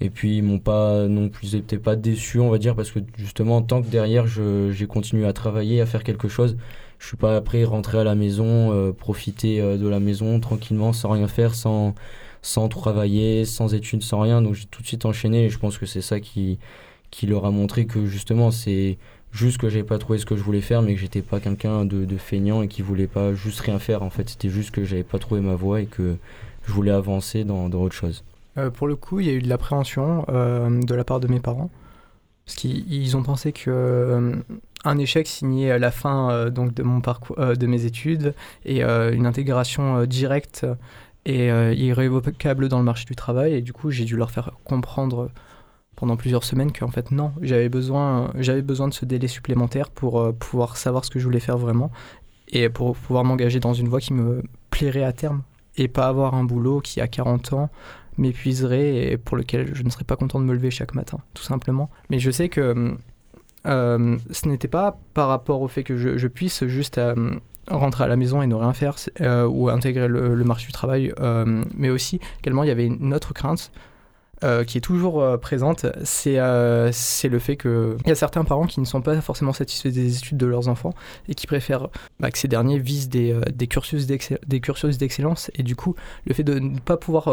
[0.01, 2.99] Et puis ils m'ont pas non plus, ils pas déçus, on va dire, parce que
[3.17, 6.57] justement, tant que derrière, j'ai continué à travailler, à faire quelque chose,
[6.97, 10.91] je suis pas après rentré à la maison, euh, profiter euh, de la maison tranquillement,
[10.93, 11.95] sans rien faire, sans,
[12.41, 14.41] sans travailler, sans études, sans rien.
[14.41, 16.59] Donc j'ai tout de suite enchaîné et je pense que c'est ça qui,
[17.09, 18.97] qui leur a montré que justement, c'est
[19.31, 21.85] juste que j'avais pas trouvé ce que je voulais faire, mais que j'étais pas quelqu'un
[21.85, 24.03] de, de feignant et qui voulait pas juste rien faire.
[24.03, 26.17] En fait, c'était juste que j'avais pas trouvé ma voie et que
[26.65, 28.23] je voulais avancer dans, dans autre chose.
[28.57, 31.27] Euh, pour le coup, il y a eu de l'appréhension euh, de la part de
[31.27, 31.69] mes parents.
[32.45, 34.35] Parce qu'ils ils ont pensé que euh,
[34.83, 38.33] un échec signait la fin donc de mon parcours, de mes études
[38.65, 40.65] et une intégration directe
[41.25, 43.53] et irrévocable dans le marché du travail.
[43.53, 45.29] Et du coup, j'ai dû leur faire comprendre
[45.95, 50.33] pendant plusieurs semaines qu'en fait non, j'avais besoin, j'avais besoin de ce délai supplémentaire pour
[50.33, 51.91] pouvoir savoir ce que je voulais faire vraiment
[52.47, 55.43] et pour pouvoir m'engager dans une voie qui me plairait à terme
[55.77, 57.69] et pas avoir un boulot qui à 40 ans
[58.17, 61.43] m'épuiserait et pour lequel je ne serais pas content de me lever chaque matin, tout
[61.43, 61.89] simplement.
[62.09, 62.95] Mais je sais que
[63.67, 67.35] euh, ce n'était pas par rapport au fait que je, puisse juste euh,
[67.69, 71.13] rentrer à la maison et ne rien faire euh, ou intégrer le, marché du travail,
[71.75, 73.71] mais aussi également il y avait une autre crainte
[74.43, 76.91] euh, qui est toujours euh, présente, c'est euh,
[77.23, 80.37] le fait qu'il y a certains parents qui ne sont pas forcément satisfaits des études
[80.37, 80.93] de leurs enfants
[81.27, 85.75] et qui préfèrent bah, que ces derniers visent des, euh, des cursus d'excellence et du
[85.75, 87.29] coup le fait de ne pas pouvoir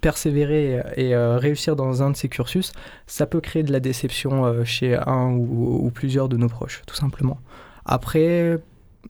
[0.00, 2.72] persévérer et réussir dans un de ces cursus,
[3.06, 7.38] ça peut créer de la déception chez un ou plusieurs de nos proches, tout simplement.
[7.84, 8.58] Après,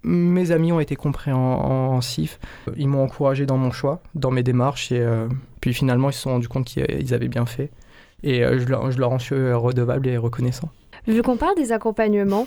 [0.05, 2.39] mes amis ont été compréhensifs,
[2.77, 5.29] ils m'ont encouragé dans mon choix, dans mes démarches, et euh,
[5.61, 7.71] puis finalement ils se sont rendus compte qu'ils avaient bien fait,
[8.23, 10.69] et euh, je, leur, je leur en suis redevable et reconnaissant.
[11.07, 12.47] Vu qu'on parle des accompagnements,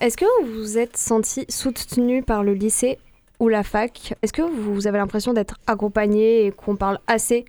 [0.00, 2.98] est-ce que vous vous êtes senti soutenu par le lycée
[3.38, 4.14] ou la fac?
[4.22, 7.44] Est-ce que vous avez l'impression d'être accompagné et qu'on parle assez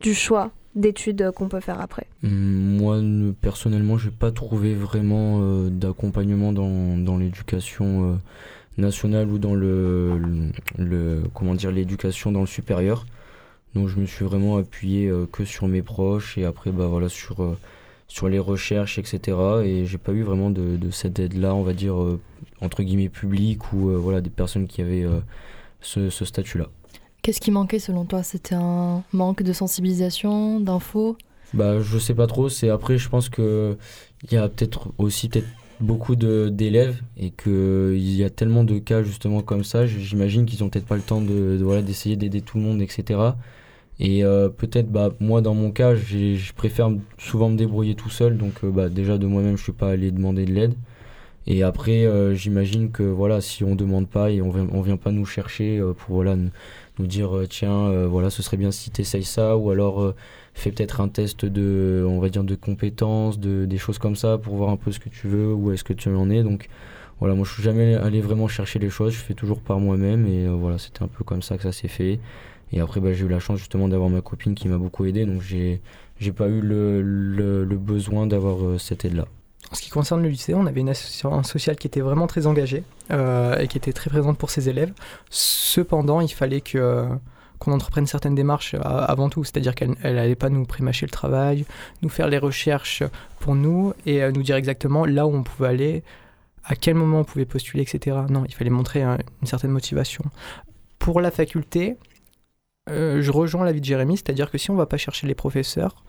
[0.00, 2.06] du choix d'études qu'on peut faire après?
[2.22, 8.16] Hum, Moi, ne- personnellement, j'ai pas trouvé vraiment euh, d'accompagnement dans, dans l'éducation euh,
[8.78, 13.06] nationale ou dans le, le, le- comment dire l'éducation dans le supérieur.
[13.74, 17.08] Donc, je me suis vraiment appuyé euh, que sur mes proches et après, bah voilà,
[17.08, 17.56] sur euh,
[18.06, 19.36] sur les recherches, etc.
[19.64, 22.20] Et j'ai pas eu vraiment de, de cette aide-là, on va dire euh,
[22.60, 25.06] entre guillemets publique ou voilà des personnes qui avaient
[25.80, 26.66] ce, ce statut-là.
[27.22, 28.22] Qu'est-ce qui manquait selon toi?
[28.22, 31.16] C'était un manque de sensibilisation, d'infos?
[31.54, 32.48] Bah, je sais pas trop.
[32.50, 33.76] C'est après, je pense que
[34.24, 35.48] il y a peut-être aussi peut-être
[35.84, 39.86] beaucoup d'élèves et que il y a tellement de cas justement comme ça.
[39.86, 43.34] J'imagine qu'ils ont peut-être pas le temps de, voilà d'essayer d'aider tout le monde, etc.
[44.00, 48.36] Et euh, peut-être, bah, moi dans mon cas, je préfère souvent me débrouiller tout seul.
[48.36, 50.74] Donc, euh, bah, déjà de moi-même, je suis pas allé demander de l'aide.
[51.46, 55.12] Et après, euh, j'imagine que voilà, si on demande pas et on vient, vient pas
[55.12, 59.56] nous chercher pour voilà nous, dire tiens, voilà, ce serait bien si tu essayes ça
[59.56, 60.14] ou alors
[60.54, 64.38] fais peut-être un test de, on va dire, de compétences, de, des choses comme ça
[64.38, 66.42] pour voir un peu ce que tu veux, où est-ce que tu en es.
[66.42, 66.68] Donc
[67.20, 70.26] voilà, moi je suis jamais allé vraiment chercher les choses, je fais toujours par moi-même
[70.26, 72.20] et euh, voilà, c'était un peu comme ça que ça s'est fait.
[72.72, 75.26] Et après, bah, j'ai eu la chance justement d'avoir ma copine qui m'a beaucoup aidé,
[75.26, 75.80] donc j'ai
[76.20, 79.26] j'ai pas eu le, le, besoin d'avoir euh, cette aide-là.
[79.72, 82.46] En ce qui concerne le lycée, on avait une association sociale qui était vraiment très
[82.46, 84.92] engagée euh, et qui était très présente pour ses élèves.
[85.30, 87.08] Cependant, il fallait que
[87.64, 91.64] qu'on entreprenne certaines démarches euh, avant tout, c'est-à-dire qu'elle n'allait pas nous prémâcher le travail,
[92.02, 93.02] nous faire les recherches
[93.40, 96.02] pour nous et euh, nous dire exactement là où on pouvait aller,
[96.64, 98.16] à quel moment on pouvait postuler, etc.
[98.28, 100.24] Non, il fallait montrer euh, une certaine motivation.
[100.98, 101.96] Pour la faculté,
[102.90, 106.04] euh, je rejoins l'avis de Jérémy, c'est-à-dire que si on va pas chercher les professeurs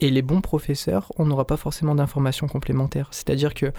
[0.00, 3.08] et les bons professeurs, on n'aura pas forcément d'informations complémentaires.
[3.12, 3.72] C'est-à-dire que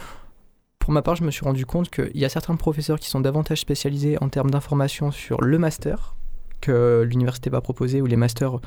[0.79, 3.21] pour ma part, je me suis rendu compte qu'il y a certains professeurs qui sont
[3.21, 6.15] davantage spécialisés en termes d'informations sur le master
[6.63, 8.59] que l'université va proposer ou les masters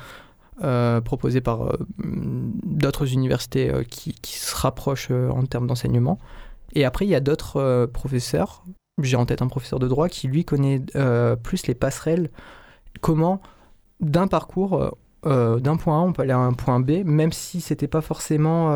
[0.63, 6.17] euh, proposés par euh, d'autres universités euh, qui, qui, se rapprochent en termes d'enseignement.
[6.73, 8.63] Et après, il y a d'autres professeurs.
[9.01, 10.81] J'ai en tête un professeur de droit qui, lui, connaît
[11.43, 12.29] plus les passerelles,
[13.01, 13.41] comment
[13.99, 17.87] d'un parcours d'un point A, on peut aller à un point B, même si c'était
[17.87, 18.71] pas forcément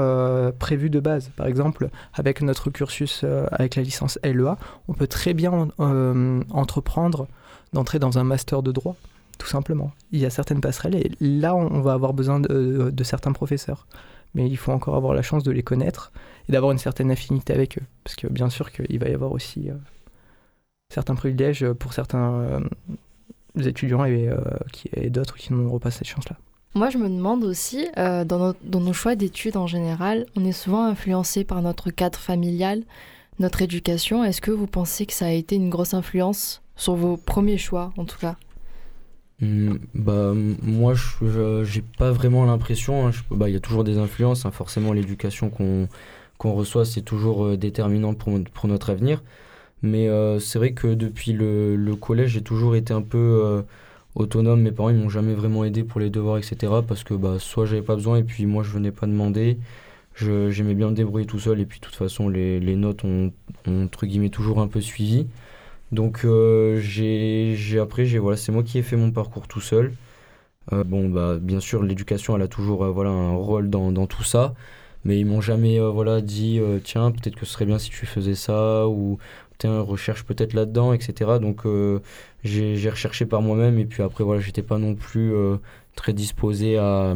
[0.57, 1.31] prévu de base.
[1.35, 4.57] Par exemple, avec notre cursus, avec la licence LEA,
[4.87, 7.27] on peut très bien entreprendre
[7.73, 8.95] d'entrer dans un master de droit
[9.41, 9.91] tout simplement.
[10.11, 13.87] Il y a certaines passerelles et là, on va avoir besoin de, certains professeurs.
[14.35, 16.11] Mais il faut encore avoir la chance de les connaître
[16.47, 17.83] et d'avoir une certaine affinité avec eux.
[18.03, 19.73] Parce que bien sûr qu'il va y avoir aussi euh,
[20.93, 22.59] certains privilèges pour certains euh,
[23.65, 26.37] étudiants et, euh, d'autres qui n'auront pas cette chance-là.
[26.75, 31.43] Moi, je me demande aussi, dans, nos choix d'études en général, on est souvent influencé
[31.43, 32.83] par notre cadre familial,
[33.39, 34.23] notre éducation.
[34.23, 37.91] Est-ce que vous pensez que ça a été une grosse influence sur vos premiers choix,
[37.97, 38.37] en tout cas?
[39.41, 43.07] Hmm, bah, moi, je j'ai pas vraiment l'impression.
[43.07, 44.45] Hein, bah, il y a toujours des influences.
[44.45, 45.87] Hein, forcément, l'éducation qu'on
[46.53, 49.23] reçoit, c'est toujours euh, déterminant pour, pour notre avenir.
[49.83, 53.61] Mais euh, c'est vrai que depuis le, le collège, j'ai toujours été un peu euh,
[54.15, 54.61] autonome.
[54.61, 56.73] Mes parents, ils m'ont jamais vraiment aidé pour les devoirs, etc.
[56.87, 59.57] Parce que bah, soit j'avais pas besoin, et puis moi, je venais pas demander.
[60.15, 63.31] J'aimais bien me débrouiller tout seul, et puis de toute façon, les, les notes ont,
[63.67, 65.27] ont, entre guillemets, toujours un peu suivi.
[65.91, 69.93] Donc euh, j'ai après j'ai voilà c'est moi qui ai fait mon parcours tout seul.
[70.71, 74.07] Euh, bon bah bien sûr l'éducation elle a toujours euh, voilà un rôle dans, dans,
[74.07, 74.53] tout ça,
[75.03, 78.35] mais ils m'ont jamais voilà dit tiens peut-être que ce serait bien si tu faisais
[78.35, 79.17] ça ou
[79.57, 81.39] tiens recherche peut-être là-dedans etc.
[81.41, 81.63] Donc
[82.43, 85.33] j'ai recherché par moi-même et puis après voilà j'étais pas non plus
[85.95, 87.15] très disposé à,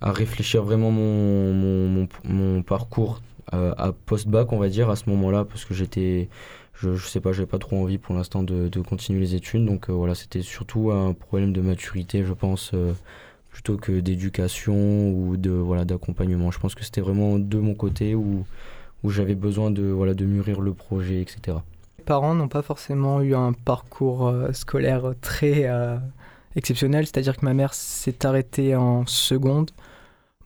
[0.00, 3.22] à réfléchir vraiment mon, mon, mon, mon parcours
[3.52, 6.28] à post-bac on va dire à ce moment-là parce que j'étais
[6.80, 9.64] je, je sais pas, j'avais pas trop envie pour l'instant de, continuer les études.
[9.64, 12.92] Donc euh, voilà, c'était surtout un problème de maturité, je pense, euh,
[13.50, 16.50] plutôt que d'éducation ou de voilà d'accompagnement.
[16.50, 18.44] Je pense que c'était vraiment de mon côté où,
[19.02, 21.58] où j'avais besoin de, voilà, de mûrir le projet, etc.
[21.98, 25.68] Mes parents n'ont pas forcément eu un parcours euh, scolaire très
[26.54, 29.72] exceptionnel, c'est-à-dire que ma mère s'est arrêtée en seconde.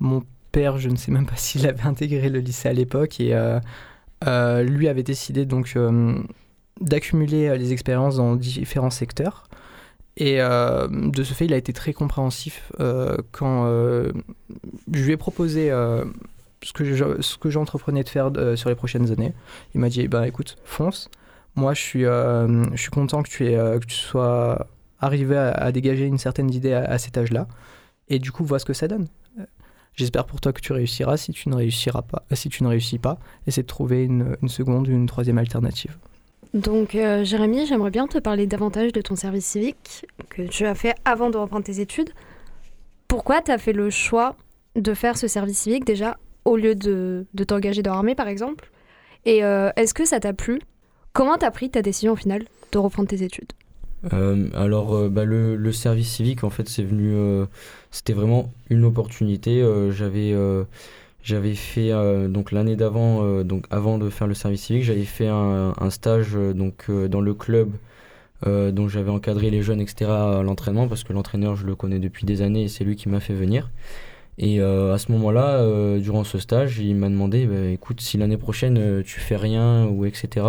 [0.01, 3.35] Mon père, je ne sais même pas s'il avait intégré le lycée à l'époque et
[4.27, 6.15] euh, lui avait décidé donc euh,
[6.81, 9.45] d'accumuler euh, les expériences dans différents secteurs.
[10.19, 12.71] Et de ce fait, il a été très compréhensif
[13.33, 13.65] quand
[14.93, 19.33] je lui ai proposé ce que j'entreprenais de faire sur les prochaines années.
[19.75, 21.09] Il m'a dit, bah, écoute, fonce.
[21.55, 24.67] Moi, je suis, content que tu, aies, que tu sois
[25.01, 27.49] arrivé à, dégager une certaine idée à, à cet âge-là.
[28.09, 29.07] Et du coup, vois ce que ça donne.
[29.95, 31.17] J'espère pour toi que tu réussiras.
[31.17, 34.49] Si tu ne réussiras pas, si tu ne réussis pas, essaie de trouver une, une
[34.49, 35.97] seconde ou une troisième alternative.
[36.55, 40.75] Donc, euh, Jérémy, j'aimerais bien te parler davantage de ton service civique que tu as
[40.75, 42.11] fait avant de reprendre tes études.
[43.09, 44.37] Pourquoi tu as fait le choix
[44.77, 48.71] de faire ce service civique déjà au lieu de, de t'engager dans l'armée, par exemple?
[49.25, 50.61] Et euh, est-ce que ça t'a plu?
[51.13, 53.53] Comment t'as pris ta décision au final de reprendre tes études?
[54.13, 57.13] Euh, alors, euh, bah, le, le, service civique, en fait, c'est venu.
[57.15, 57.47] Euh,
[57.91, 59.63] c'était vraiment une opportunité.
[59.91, 60.35] j'avais.
[61.23, 61.91] j'avais fait
[62.29, 66.33] donc l'année d'avant, donc avant de faire le service civique, j'avais fait un, un stage
[66.55, 67.71] donc dans le club
[68.47, 70.11] dont j'avais encadré les jeunes, etc.
[70.11, 73.09] à l'entraînement parce que l'entraîneur je le connais depuis des années et c'est lui qui
[73.09, 73.71] m'a fait venir.
[74.39, 79.03] Et à ce moment-là, durant ce stage, il m'a demandé, bah, écoute, si l'année prochaine
[79.05, 80.47] tu fais rien ou etc.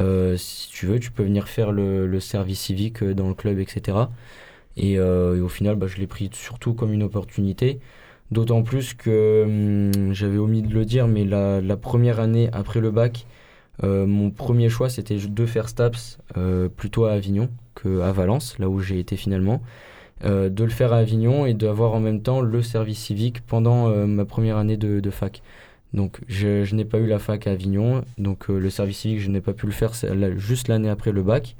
[0.00, 3.58] Euh, si tu veux, tu peux venir faire le, service civique euh, dans le club,
[3.58, 3.98] etc.
[4.76, 7.80] Et, euh, et au final, bah, je l'ai pris surtout comme une opportunité.
[8.30, 9.44] D'autant plus que
[9.94, 13.26] hum, j'avais omis de le dire, mais la, première année après le bac,
[13.82, 16.18] mon premier choix c'était de faire STAPS
[16.76, 19.60] plutôt à Avignon qu'à Valence, là où j'ai été finalement.
[20.24, 24.24] De le faire à Avignon et d'avoir en même temps le service civique pendant ma
[24.24, 25.42] première année de, de fac.
[25.94, 29.20] Donc je, je n'ai pas eu la fac à Avignon, donc euh, le service civique
[29.20, 29.92] je n'ai pas pu le faire
[30.36, 31.56] juste l'année après le bac.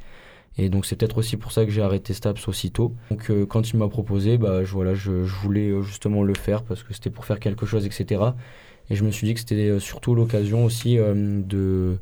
[0.59, 2.93] Et donc c'est peut-être aussi pour ça que j'ai arrêté STAPS aussitôt.
[3.11, 6.35] Donc euh, quand il m'a proposé, bah, je, voilà, je, je, voulais euh, justement le
[6.35, 8.23] faire parce que c'était pour faire quelque chose, etc.
[8.91, 11.97] Et je me suis dit que c'était surtout l'occasion aussi de,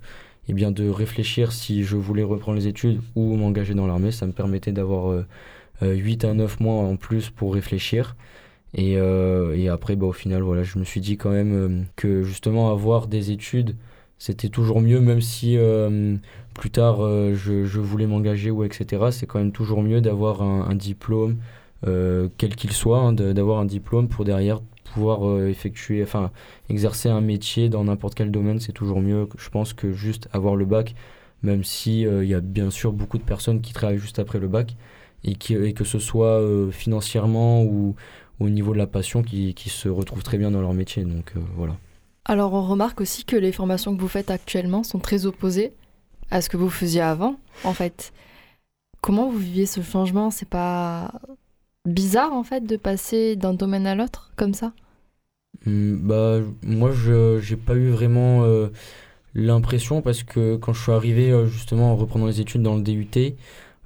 [0.49, 4.11] eh bien, de réfléchir si je voulais reprendre les études ou m'engager dans l'armée.
[4.11, 5.25] Ça me permettait d'avoir
[5.81, 8.17] 8 à 9 mois en plus pour réfléchir.
[8.75, 11.83] Et, euh, et après, bah, au final, voilà, je me suis dit quand même euh,
[11.97, 13.77] que justement avoir des études,
[14.19, 15.59] c'était toujours mieux, même si
[16.55, 16.99] plus tard
[17.35, 19.07] je, je, voulais m'engager ou etc.
[19.11, 21.39] C'est quand même toujours mieux d'avoir un, diplôme,
[21.83, 24.61] quel qu'il soit, hein, d'avoir un diplôme pour derrière
[24.95, 26.31] pouvoir effectuer, enfin
[26.71, 30.55] exercer un métier dans n'importe quel domaine, c'est toujours mieux, je pense, que juste avoir
[30.55, 30.95] le bac,
[31.43, 34.47] même si il y a bien sûr beaucoup de personnes qui travaillent juste après le
[34.47, 34.77] bac
[35.25, 37.97] et, qui, et que ce soit financièrement ou
[38.41, 41.05] au niveau de la passion qui, qui, se retrouvent très bien dans leur métier.
[41.05, 41.77] Donc voilà.
[42.25, 45.73] Alors on remarque aussi que les formations que vous faites actuellement sont très opposées
[46.33, 48.13] à ce que vous faisiez avant, en fait.
[49.03, 50.31] Comment vous viviez ce changement?
[50.31, 51.13] C'est pas
[51.85, 54.73] bizarre, en fait, de passer d'un domaine à l'autre, comme ça?
[55.67, 58.69] Hmm, Bah, moi, je j'ai pas eu vraiment euh,
[59.35, 62.83] l'impression, parce que quand je suis arrivé, euh, justement, en reprenant les études dans le
[62.83, 63.35] DUT,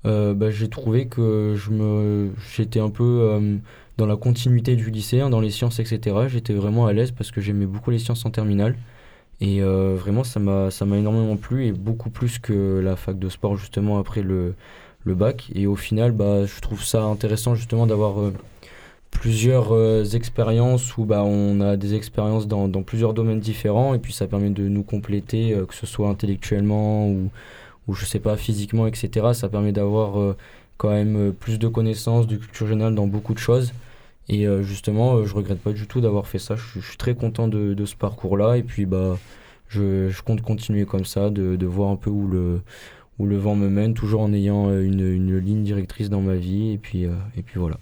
[0.04, 3.40] euh, bah, j'ai trouvé que je me j'étais un peu
[3.96, 6.16] dans la continuité du lycée, hein, dans les sciences, etc.
[6.28, 8.76] J'étais vraiment à l'aise parce que j'aimais beaucoup les sciences en terminale.
[9.40, 13.56] Et euh, vraiment, ça m'a, énormément plu et beaucoup plus que la fac de sport,
[13.56, 14.54] justement, après le,
[15.04, 15.50] le bac.
[15.54, 18.32] Et au final, bah, je trouve ça intéressant, justement, d'avoir euh,
[19.11, 23.94] plusieurs euh, expériences où bah, on a des expériences dans, dans, plusieurs domaines différents.
[23.94, 27.30] Et puis, ça permet de nous compléter, que ce soit intellectuellement ou,
[27.88, 29.28] ou, je sais pas, physiquement, etc.
[29.35, 30.35] Ça permet d'avoir
[30.78, 33.72] quand même plus de connaissances, de culture générale dans beaucoup de choses.
[34.29, 36.57] Et euh, justement, euh, je regrette pas du tout d'avoir fait ça.
[36.57, 38.57] Je, suis très content de, de ce parcours-là.
[38.57, 39.19] Et puis, bah,
[39.69, 42.62] je, je, compte continuer comme ça, de, de, voir un peu où le,
[43.19, 46.35] où le vent me mène, toujours en ayant euh, une, une ligne directrice dans ma
[46.35, 46.73] vie.
[46.73, 47.79] Et puis, et puis voilà.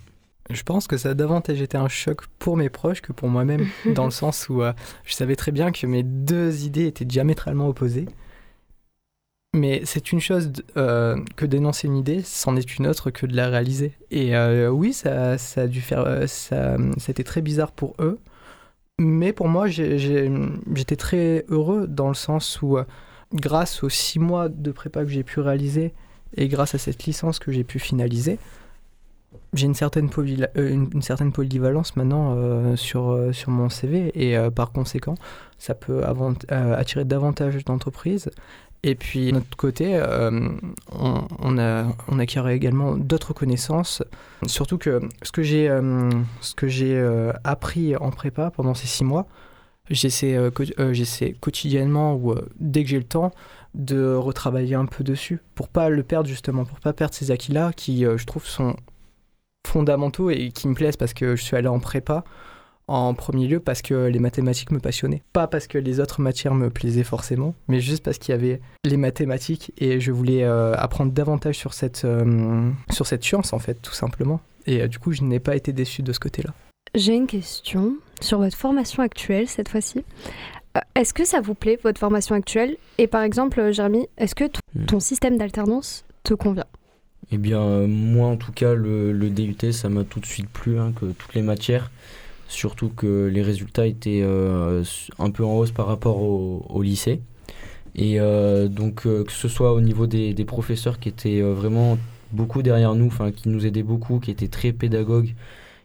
[0.50, 3.66] Je pense que ça a davantage été un choc pour mes proches que pour moi-même,
[3.94, 4.60] dans le sens où
[5.04, 8.06] je savais très bien que mes deux idées étaient diamétralement opposées.
[9.54, 13.36] Mais c'est une chose euh, que d'énoncer une idée, c'en est une autre que de
[13.36, 13.92] la réaliser.
[14.10, 16.00] Et euh, oui, ça, a dû faire.
[16.00, 18.18] Euh, ça, c'était très bizarre pour eux.
[18.98, 22.78] Mais pour moi, j'étais très heureux dans le sens où,
[23.32, 25.94] grâce aux six mois de prépa que j'ai pu réaliser
[26.36, 28.38] et grâce à cette licence que j'ai pu finaliser,
[29.52, 30.10] j'ai une certaine,
[30.56, 35.16] une, certaine polyvalence maintenant sur, sur mon CV et par conséquent,
[35.58, 36.02] ça peut
[36.48, 38.30] attirer davantage d'entreprises
[38.86, 40.50] et puis, de notre côté, euh,
[40.92, 44.02] on, on acquiert également d'autres connaissances.
[44.46, 46.10] Surtout que ce que j'ai euh,
[46.62, 49.26] euh, appris en prépa pendant ces six mois,
[49.88, 50.38] j'essaie
[50.92, 53.32] j'essaie quotidiennement ou dès que j'ai le temps
[53.72, 57.72] de retravailler un peu dessus pour pas le perdre justement, pour pas perdre ces acquis-là
[57.74, 58.76] qui, je trouve, sont
[59.66, 62.22] fondamentaux et qui me plaisent parce que je suis allé en prépa
[62.86, 65.22] en premier lieu parce que les mathématiques me passionnaient.
[65.32, 68.60] Pas parce que les autres matières me plaisaient forcément, mais juste parce qu'il y avait
[68.84, 73.58] les mathématiques et je voulais euh, apprendre davantage sur cette, euh, sur cette science en
[73.58, 74.40] fait, tout simplement.
[74.66, 76.52] Et euh, du coup, je n'ai pas été déçu de ce côté-là.
[76.94, 80.04] J'ai une question sur votre formation actuelle cette fois-ci.
[80.94, 82.76] Est-ce que ça vous plaît, votre formation actuelle?
[82.98, 84.86] Et par exemple, Jérémy, est-ce que hmm.
[84.86, 86.66] ton système d'alternance te convient?
[87.30, 90.78] Eh bien, moi en tout cas, le, le DUT, ça m'a tout de suite plu,
[90.78, 91.90] hein, que toutes les matières
[92.48, 94.82] surtout que les résultats étaient euh,
[95.18, 97.20] un peu en hausse par rapport au, lycée.
[97.96, 101.98] Et euh, donc euh, que ce soit au niveau des, professeurs qui étaient vraiment
[102.32, 105.34] beaucoup derrière nous, qui nous aidaient beaucoup, qui étaient très pédagogues,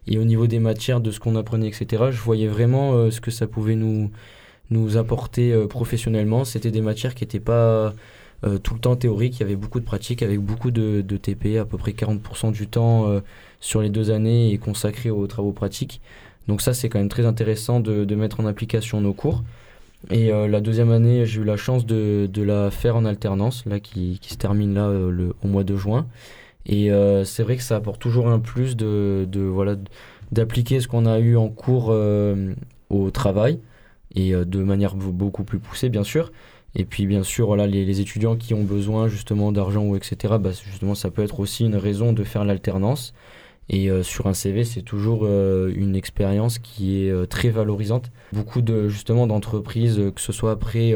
[0.08, 3.30] et au niveau des matières, de ce qu'on apprenait, etc., je voyais vraiment ce que
[3.30, 4.10] ça pouvait nous,
[4.72, 6.46] nous apporter professionnellement.
[6.46, 7.94] C'était des matières qui n'étaient pas
[8.64, 11.66] tout le temps théoriques, il y avait beaucoup de pratiques avec beaucoup de TP, à
[11.66, 13.22] peu près 40% du temps
[13.60, 16.02] sur les deux années est consacré aux travaux pratiques.
[16.50, 19.44] Donc ça, c'est quand même très intéressant de, mettre en application nos cours.
[20.10, 23.80] Et euh, la deuxième année, j'ai eu la chance de, la faire en alternance, là,
[23.80, 26.08] qui, se termine là euh, au mois de juin.
[26.66, 29.28] Et euh, c'est vrai que ça apporte toujours un plus de,
[30.32, 31.96] d'appliquer ce qu'on a eu en cours
[32.90, 33.60] au travail
[34.16, 36.32] et de manière beaucoup plus poussée, bien sûr.
[36.74, 40.38] Et puis bien sûr, les, étudiants qui ont besoin justement d'argent ou etc.
[40.40, 43.14] Bah, justement, ça peut être aussi une raison de faire l'alternance.
[43.70, 48.12] Et euh, sur un CV, c'est toujours euh, une expérience qui est euh, très valorisante.
[48.34, 50.96] Beaucoup de justement d'entreprises, que ce soit après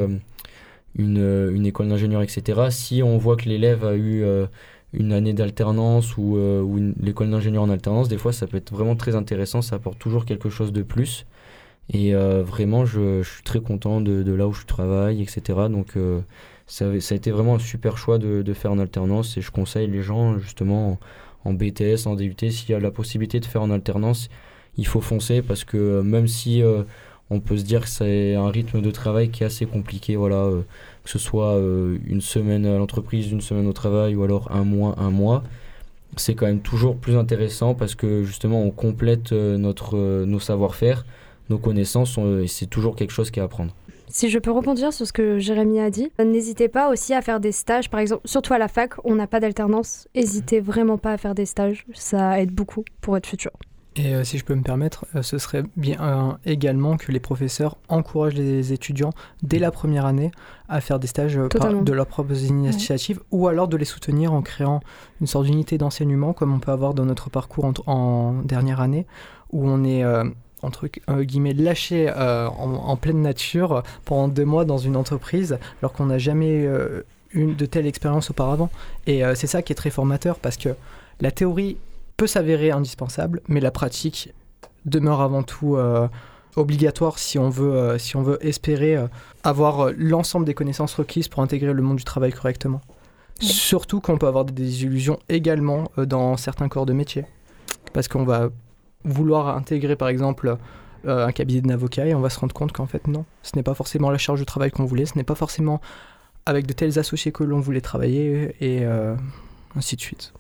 [0.96, 2.68] une, une, école d'ingénieur, etc.
[2.72, 4.24] Si on voit que l'élève a eu
[4.92, 6.38] une année d'alternance ou,
[7.00, 10.26] l'école d'ingénieur en alternance, des fois ça peut être vraiment très intéressant, ça apporte toujours
[10.26, 11.26] quelque chose de plus.
[11.92, 15.42] Et vraiment, je, suis très content de, là où je travaille, etc.
[15.70, 15.94] Donc
[16.68, 19.50] ça, ça, a été vraiment un super choix de, de, faire en alternance et je
[19.50, 21.00] conseille les gens justement
[21.46, 24.30] en BTS, en DUT, s'il y a la possibilité de faire en alternance,
[24.78, 26.84] il faut foncer parce que euh, même si euh,
[27.30, 30.38] on peut se dire que c'est un rythme de travail qui est assez compliqué, voilà,
[30.38, 30.62] euh,
[31.04, 31.60] que ce soit
[32.06, 35.44] une semaine à l'entreprise, une semaine au travail ou alors un mois, un mois,
[36.16, 41.06] c'est quand même toujours plus intéressant parce que justement on complète notre, nos savoir-faire,
[41.50, 43.74] nos connaissances et c'est toujours quelque chose qui est à apprendre.
[44.16, 47.40] Si je peux rebondir sur ce que Jérémy a dit, n'hésitez pas aussi à faire
[47.40, 50.08] des stages, par exemple, surtout à la fac, on n'a pas d'alternance.
[50.14, 53.50] N'hésitez vraiment pas à faire des stages, ça aide beaucoup pour votre futur.
[53.96, 57.20] Et euh, si je peux me permettre, euh, ce serait bien euh, également que les
[57.20, 59.12] professeurs encouragent les étudiants
[59.42, 60.30] dès la première année
[60.70, 64.44] à faire des stages par- de leurs propres initiatives ou alors de les soutenir en
[64.44, 64.80] créant
[65.22, 69.08] une sorte d'unité d'enseignement comme on peut avoir dans notre parcours en, en dernière année
[69.52, 70.04] où on est
[70.64, 75.58] entre euh, guillemets lâché euh, en, en pleine nature pendant deux mois dans une entreprise
[75.82, 78.70] alors qu'on n'a jamais euh, eu de telle expérience auparavant.
[79.06, 80.70] Et euh, c'est ça qui est très formateur parce que
[81.22, 81.78] la théorie
[82.18, 84.34] peut s'avérer indispensable, mais la pratique
[84.86, 86.08] demeure avant tout euh,
[86.56, 89.08] obligatoire si on veut, euh, si on veut espérer euh,
[89.44, 92.82] avoir euh, l'ensemble des connaissances requises pour intégrer le monde du travail correctement.
[93.40, 97.26] Surtout qu'on peut avoir des désillusions également euh, dans certains corps de métier.
[97.94, 98.50] Parce qu'on va
[99.06, 100.58] vouloir intégrer par exemple
[101.06, 103.64] euh, un cabinet d'avocat et on va se rendre compte qu'en fait non, ce n'est
[103.64, 105.82] pas forcément la charge de travail qu'on voulait, ce n'est pas forcément
[106.46, 109.16] avec de tels associés que l'on voulait travailler et euh,
[109.76, 110.34] ainsi de suite.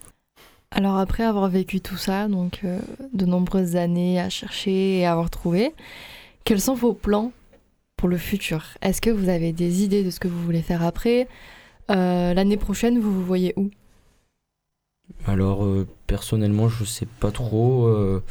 [0.71, 2.79] Alors après avoir vécu tout ça, donc euh,
[3.13, 5.73] de nombreuses années à chercher et à avoir trouvé,
[6.45, 7.31] quels sont vos plans
[7.97, 8.63] pour le futur?
[8.81, 11.27] Est-ce que vous avez des idées de ce que vous voulez faire après?
[11.89, 13.69] L'année prochaine, vous vous voyez où?
[15.25, 17.85] Alors euh, personnellement, je sais pas trop.
[17.87, 18.21] euh,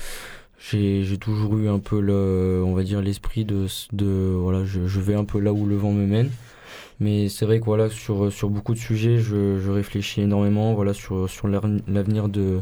[0.70, 5.00] j'ai toujours eu un peu le, on va dire l'esprit de, de voilà, je, je
[5.00, 6.30] vais un peu là où le vent me mène.
[7.00, 10.94] Mais c'est vrai que voilà, sur, sur beaucoup de sujets, je, je réfléchis énormément, voilà,
[10.94, 12.60] sur, sur l'avenir de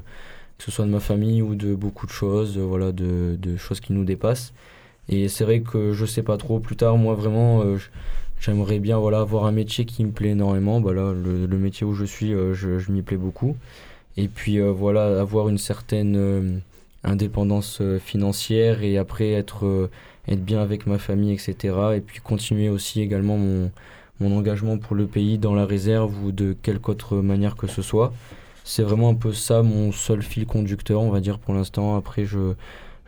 [0.59, 3.81] que ce soit de ma famille ou de beaucoup de choses, voilà, de, de choses
[3.81, 4.53] qui nous dépassent.
[5.09, 6.61] Et c'est vrai que je sais pas trop.
[6.61, 7.79] Plus tard, moi vraiment, euh,
[8.41, 10.81] j'aimerais bien voilà avoir un métier qui me plaît énormément.
[10.81, 13.57] Bah là, le, métier où je suis, euh, je m'y plais beaucoup.
[14.17, 16.59] Et puis euh, voilà, avoir une certaine euh,
[17.05, 19.89] indépendance euh, financière et après être,
[20.29, 21.75] être bien avec ma famille, etc.
[21.97, 23.71] Et puis continuer aussi également mon,
[24.21, 27.83] mon engagement pour le pays dans la réserve ou de quelque autre manière que ce
[27.83, 28.13] soit.
[28.65, 31.97] C'est vraiment un peu ça mon seul fil conducteur, on va dire pour l'instant.
[31.97, 32.55] Après, je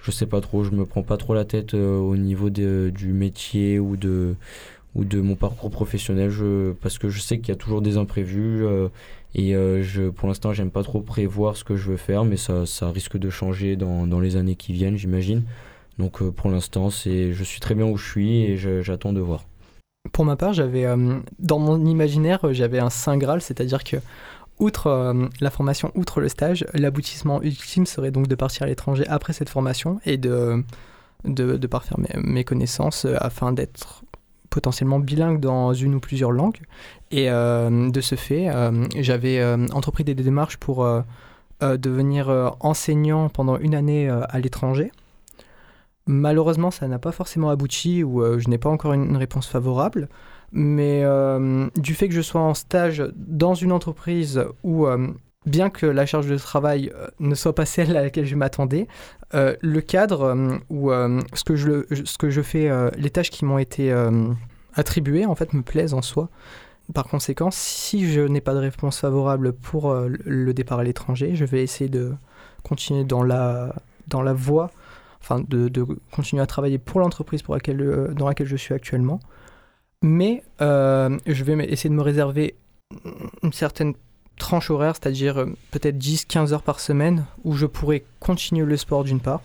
[0.03, 3.13] je sais pas trop, je me prends pas trop la tête au niveau de- du
[3.13, 4.35] métier ou de
[4.95, 6.31] ou de mon parcours professionnel,
[6.83, 8.65] parce que je sais qu'il y a toujours des imprévus.
[9.35, 12.37] Et euh, je, pour l'instant, j'aime pas trop prévoir ce que je veux faire, mais
[12.37, 15.43] ça, ça risque de changer dans, dans les années qui viennent, j'imagine.
[15.99, 19.21] Donc euh, pour l'instant, c'est, je suis très bien où je suis et j'attends de
[19.21, 19.45] voir.
[20.13, 23.97] Pour ma part, j'avais euh, dans mon imaginaire, j'avais un saint graal, c'est-à-dire que
[24.59, 29.33] outre la formation, outre le stage, l'aboutissement ultime serait donc de partir à l'étranger après
[29.33, 30.63] cette formation et de
[31.25, 34.03] de, de parfaire mes, connaissances afin d'être
[34.51, 36.61] potentiellement bilingue dans une ou plusieurs langues.
[37.13, 40.89] Et euh, de ce fait, euh, j'avais euh, entrepris des démarches pour
[41.61, 44.91] devenir enseignant pendant une année à l'étranger.
[46.07, 50.09] Malheureusement, ça n'a pas forcément abouti ou je n'ai pas encore une, réponse favorable.
[50.51, 51.05] Mais
[51.77, 54.89] du fait que je sois en stage dans une entreprise où,
[55.47, 58.89] bien que la charge de travail ne soit pas celle à laquelle je m'attendais,
[59.33, 60.37] le cadre
[60.73, 61.55] euh, ce, que
[62.31, 63.95] je, fais, les tâches qui m'ont été
[64.75, 66.29] attribuées, en fait, me plaisent en soi.
[66.95, 71.35] Par conséquent, si je n'ai pas de réponse favorable pour euh, le- départ à l'étranger,
[71.37, 72.13] je vais essayer de
[72.63, 73.75] continuer dans la,
[74.09, 74.71] dans la voie,
[75.21, 78.75] enfin de, de continuer à travailler pour l'entreprise pour laquelle, euh, dans laquelle je suis
[78.75, 79.21] actuellement.
[80.03, 82.57] Mais euh, je vais essayer de me réserver
[83.43, 83.95] une certaine
[84.39, 89.21] tranche horaire, c'est-à-dire peut-être 10-15 heures par semaine, où je pourrais continuer le sport d'une
[89.21, 89.41] part,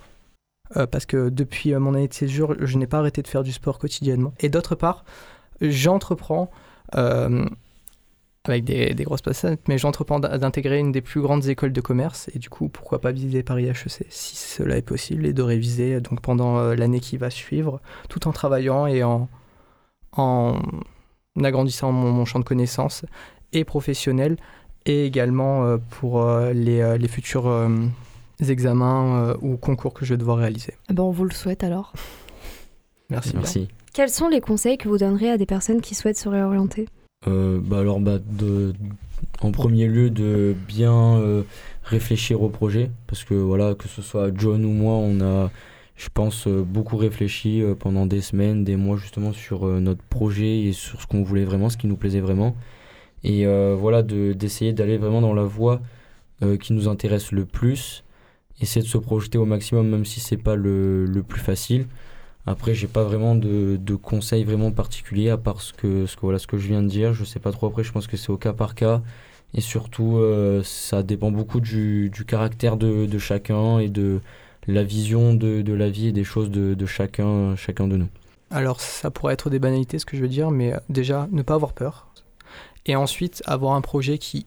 [0.92, 3.78] parce que depuis mon année de séjour, je n'ai pas arrêté de faire du sport
[3.80, 4.34] quotidiennement.
[4.40, 5.06] Et d'autre part,
[5.62, 6.50] j'entreprends,
[6.94, 11.82] avec des, des grosses passages, mais j'entreprends d'in- d'intégrer une des plus grandes écoles de
[11.82, 15.42] commerce, et du coup, pourquoi pas viser Paris HEC, si cela est possible, et de
[15.42, 19.28] réviser euh, donc pendant euh, l'année qui va suivre, tout en travaillant et en,
[20.14, 20.62] en
[21.44, 23.04] agrandissant mon, mon champ de connaissances
[23.52, 24.38] et professionnel,
[24.86, 27.68] et également euh, pour euh, les, euh, les futurs euh,
[28.48, 30.74] examens euh, ou concours que je vais devoir réaliser.
[30.90, 31.92] Eh ben, On vous le souhaite alors.
[33.10, 33.68] Merci.
[33.94, 36.88] Quels sont les conseils que vous donneriez à des personnes qui souhaitent se réorienter?
[37.28, 38.74] Euh, bah alors, bah, de,
[39.42, 41.44] en premier lieu, de bien euh,
[41.84, 45.50] réfléchir au projet, parce que voilà, que ce soit John ou moi, on a,
[45.96, 50.04] je pense, euh, beaucoup réfléchi euh, pendant des semaines, des mois justement sur euh, notre
[50.04, 52.56] projet et sur ce qu'on voulait vraiment, ce qui nous plaisait vraiment.
[53.24, 55.82] Et euh, voilà, de- d'essayer d'aller vraiment dans la voie
[56.44, 58.04] euh, qui nous intéresse le plus,
[58.62, 61.88] essayer de se projeter au maximum, même si c'est pas le, le plus facile.
[62.48, 66.22] Après, j'ai pas vraiment de, de conseils vraiment particuliers à part ce que, ce que,
[66.22, 67.14] voilà, ce que je viens de dire.
[67.14, 69.02] Je sais pas trop après, je pense que c'est au cas par cas.
[69.54, 74.22] Et surtout, euh, ça dépend beaucoup du, du caractère de, de chacun et de
[74.66, 78.08] la vision de, de la vie et des choses de, de chacun, chacun de nous.
[78.50, 81.42] Alors ça pourrait être des banalités ce que je veux dire, mais euh, déjà ne
[81.42, 82.08] pas avoir peur.
[82.86, 84.46] Et ensuite avoir un projet qui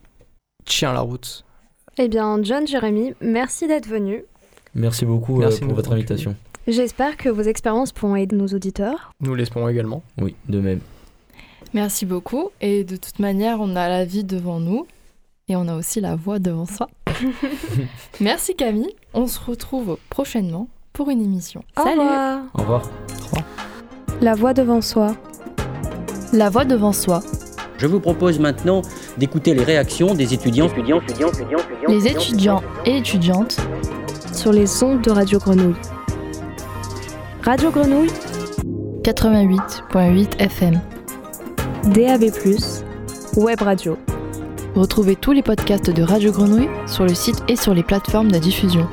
[0.64, 1.44] tient la route.
[1.98, 4.24] Eh bien, John, Jérémy, merci d'être venu.
[4.74, 6.34] Merci beaucoup euh, Merci pour votre invitation.
[6.70, 9.12] J'espère que vos expériences pourront aider nos auditeurs.
[9.20, 10.04] Nous l'espérons également.
[10.20, 10.78] Oui, de même.
[11.74, 12.50] Merci beaucoup.
[12.60, 14.86] Et de toute manière, on a la vie devant nous
[15.48, 16.88] et on a aussi la voix devant soi.
[18.20, 18.94] Merci Camille.
[19.14, 21.64] On se retrouve prochainement pour une émission.
[21.76, 22.42] Au Salut revoir.
[22.54, 22.90] Au revoir.
[24.20, 25.16] La voix devant soi.
[26.32, 27.20] La voix devant soi.
[27.78, 28.82] Je vous propose maintenant
[29.18, 33.56] d'écouter les réactions des étudiants, étudiants, étudiants, étudiants, étudiants, Les étudiants et étudiantes
[34.32, 35.74] sur les ondes de Radio Grenouille.
[37.42, 38.10] Radio Grenouille,
[39.02, 40.78] 88.8 FM.
[41.84, 42.24] DAB+,
[43.36, 43.96] Web Radio.
[44.74, 48.38] Retrouvez tous les podcasts de Radio Grenouille sur le site et sur les plateformes de
[48.38, 48.86] diffusion.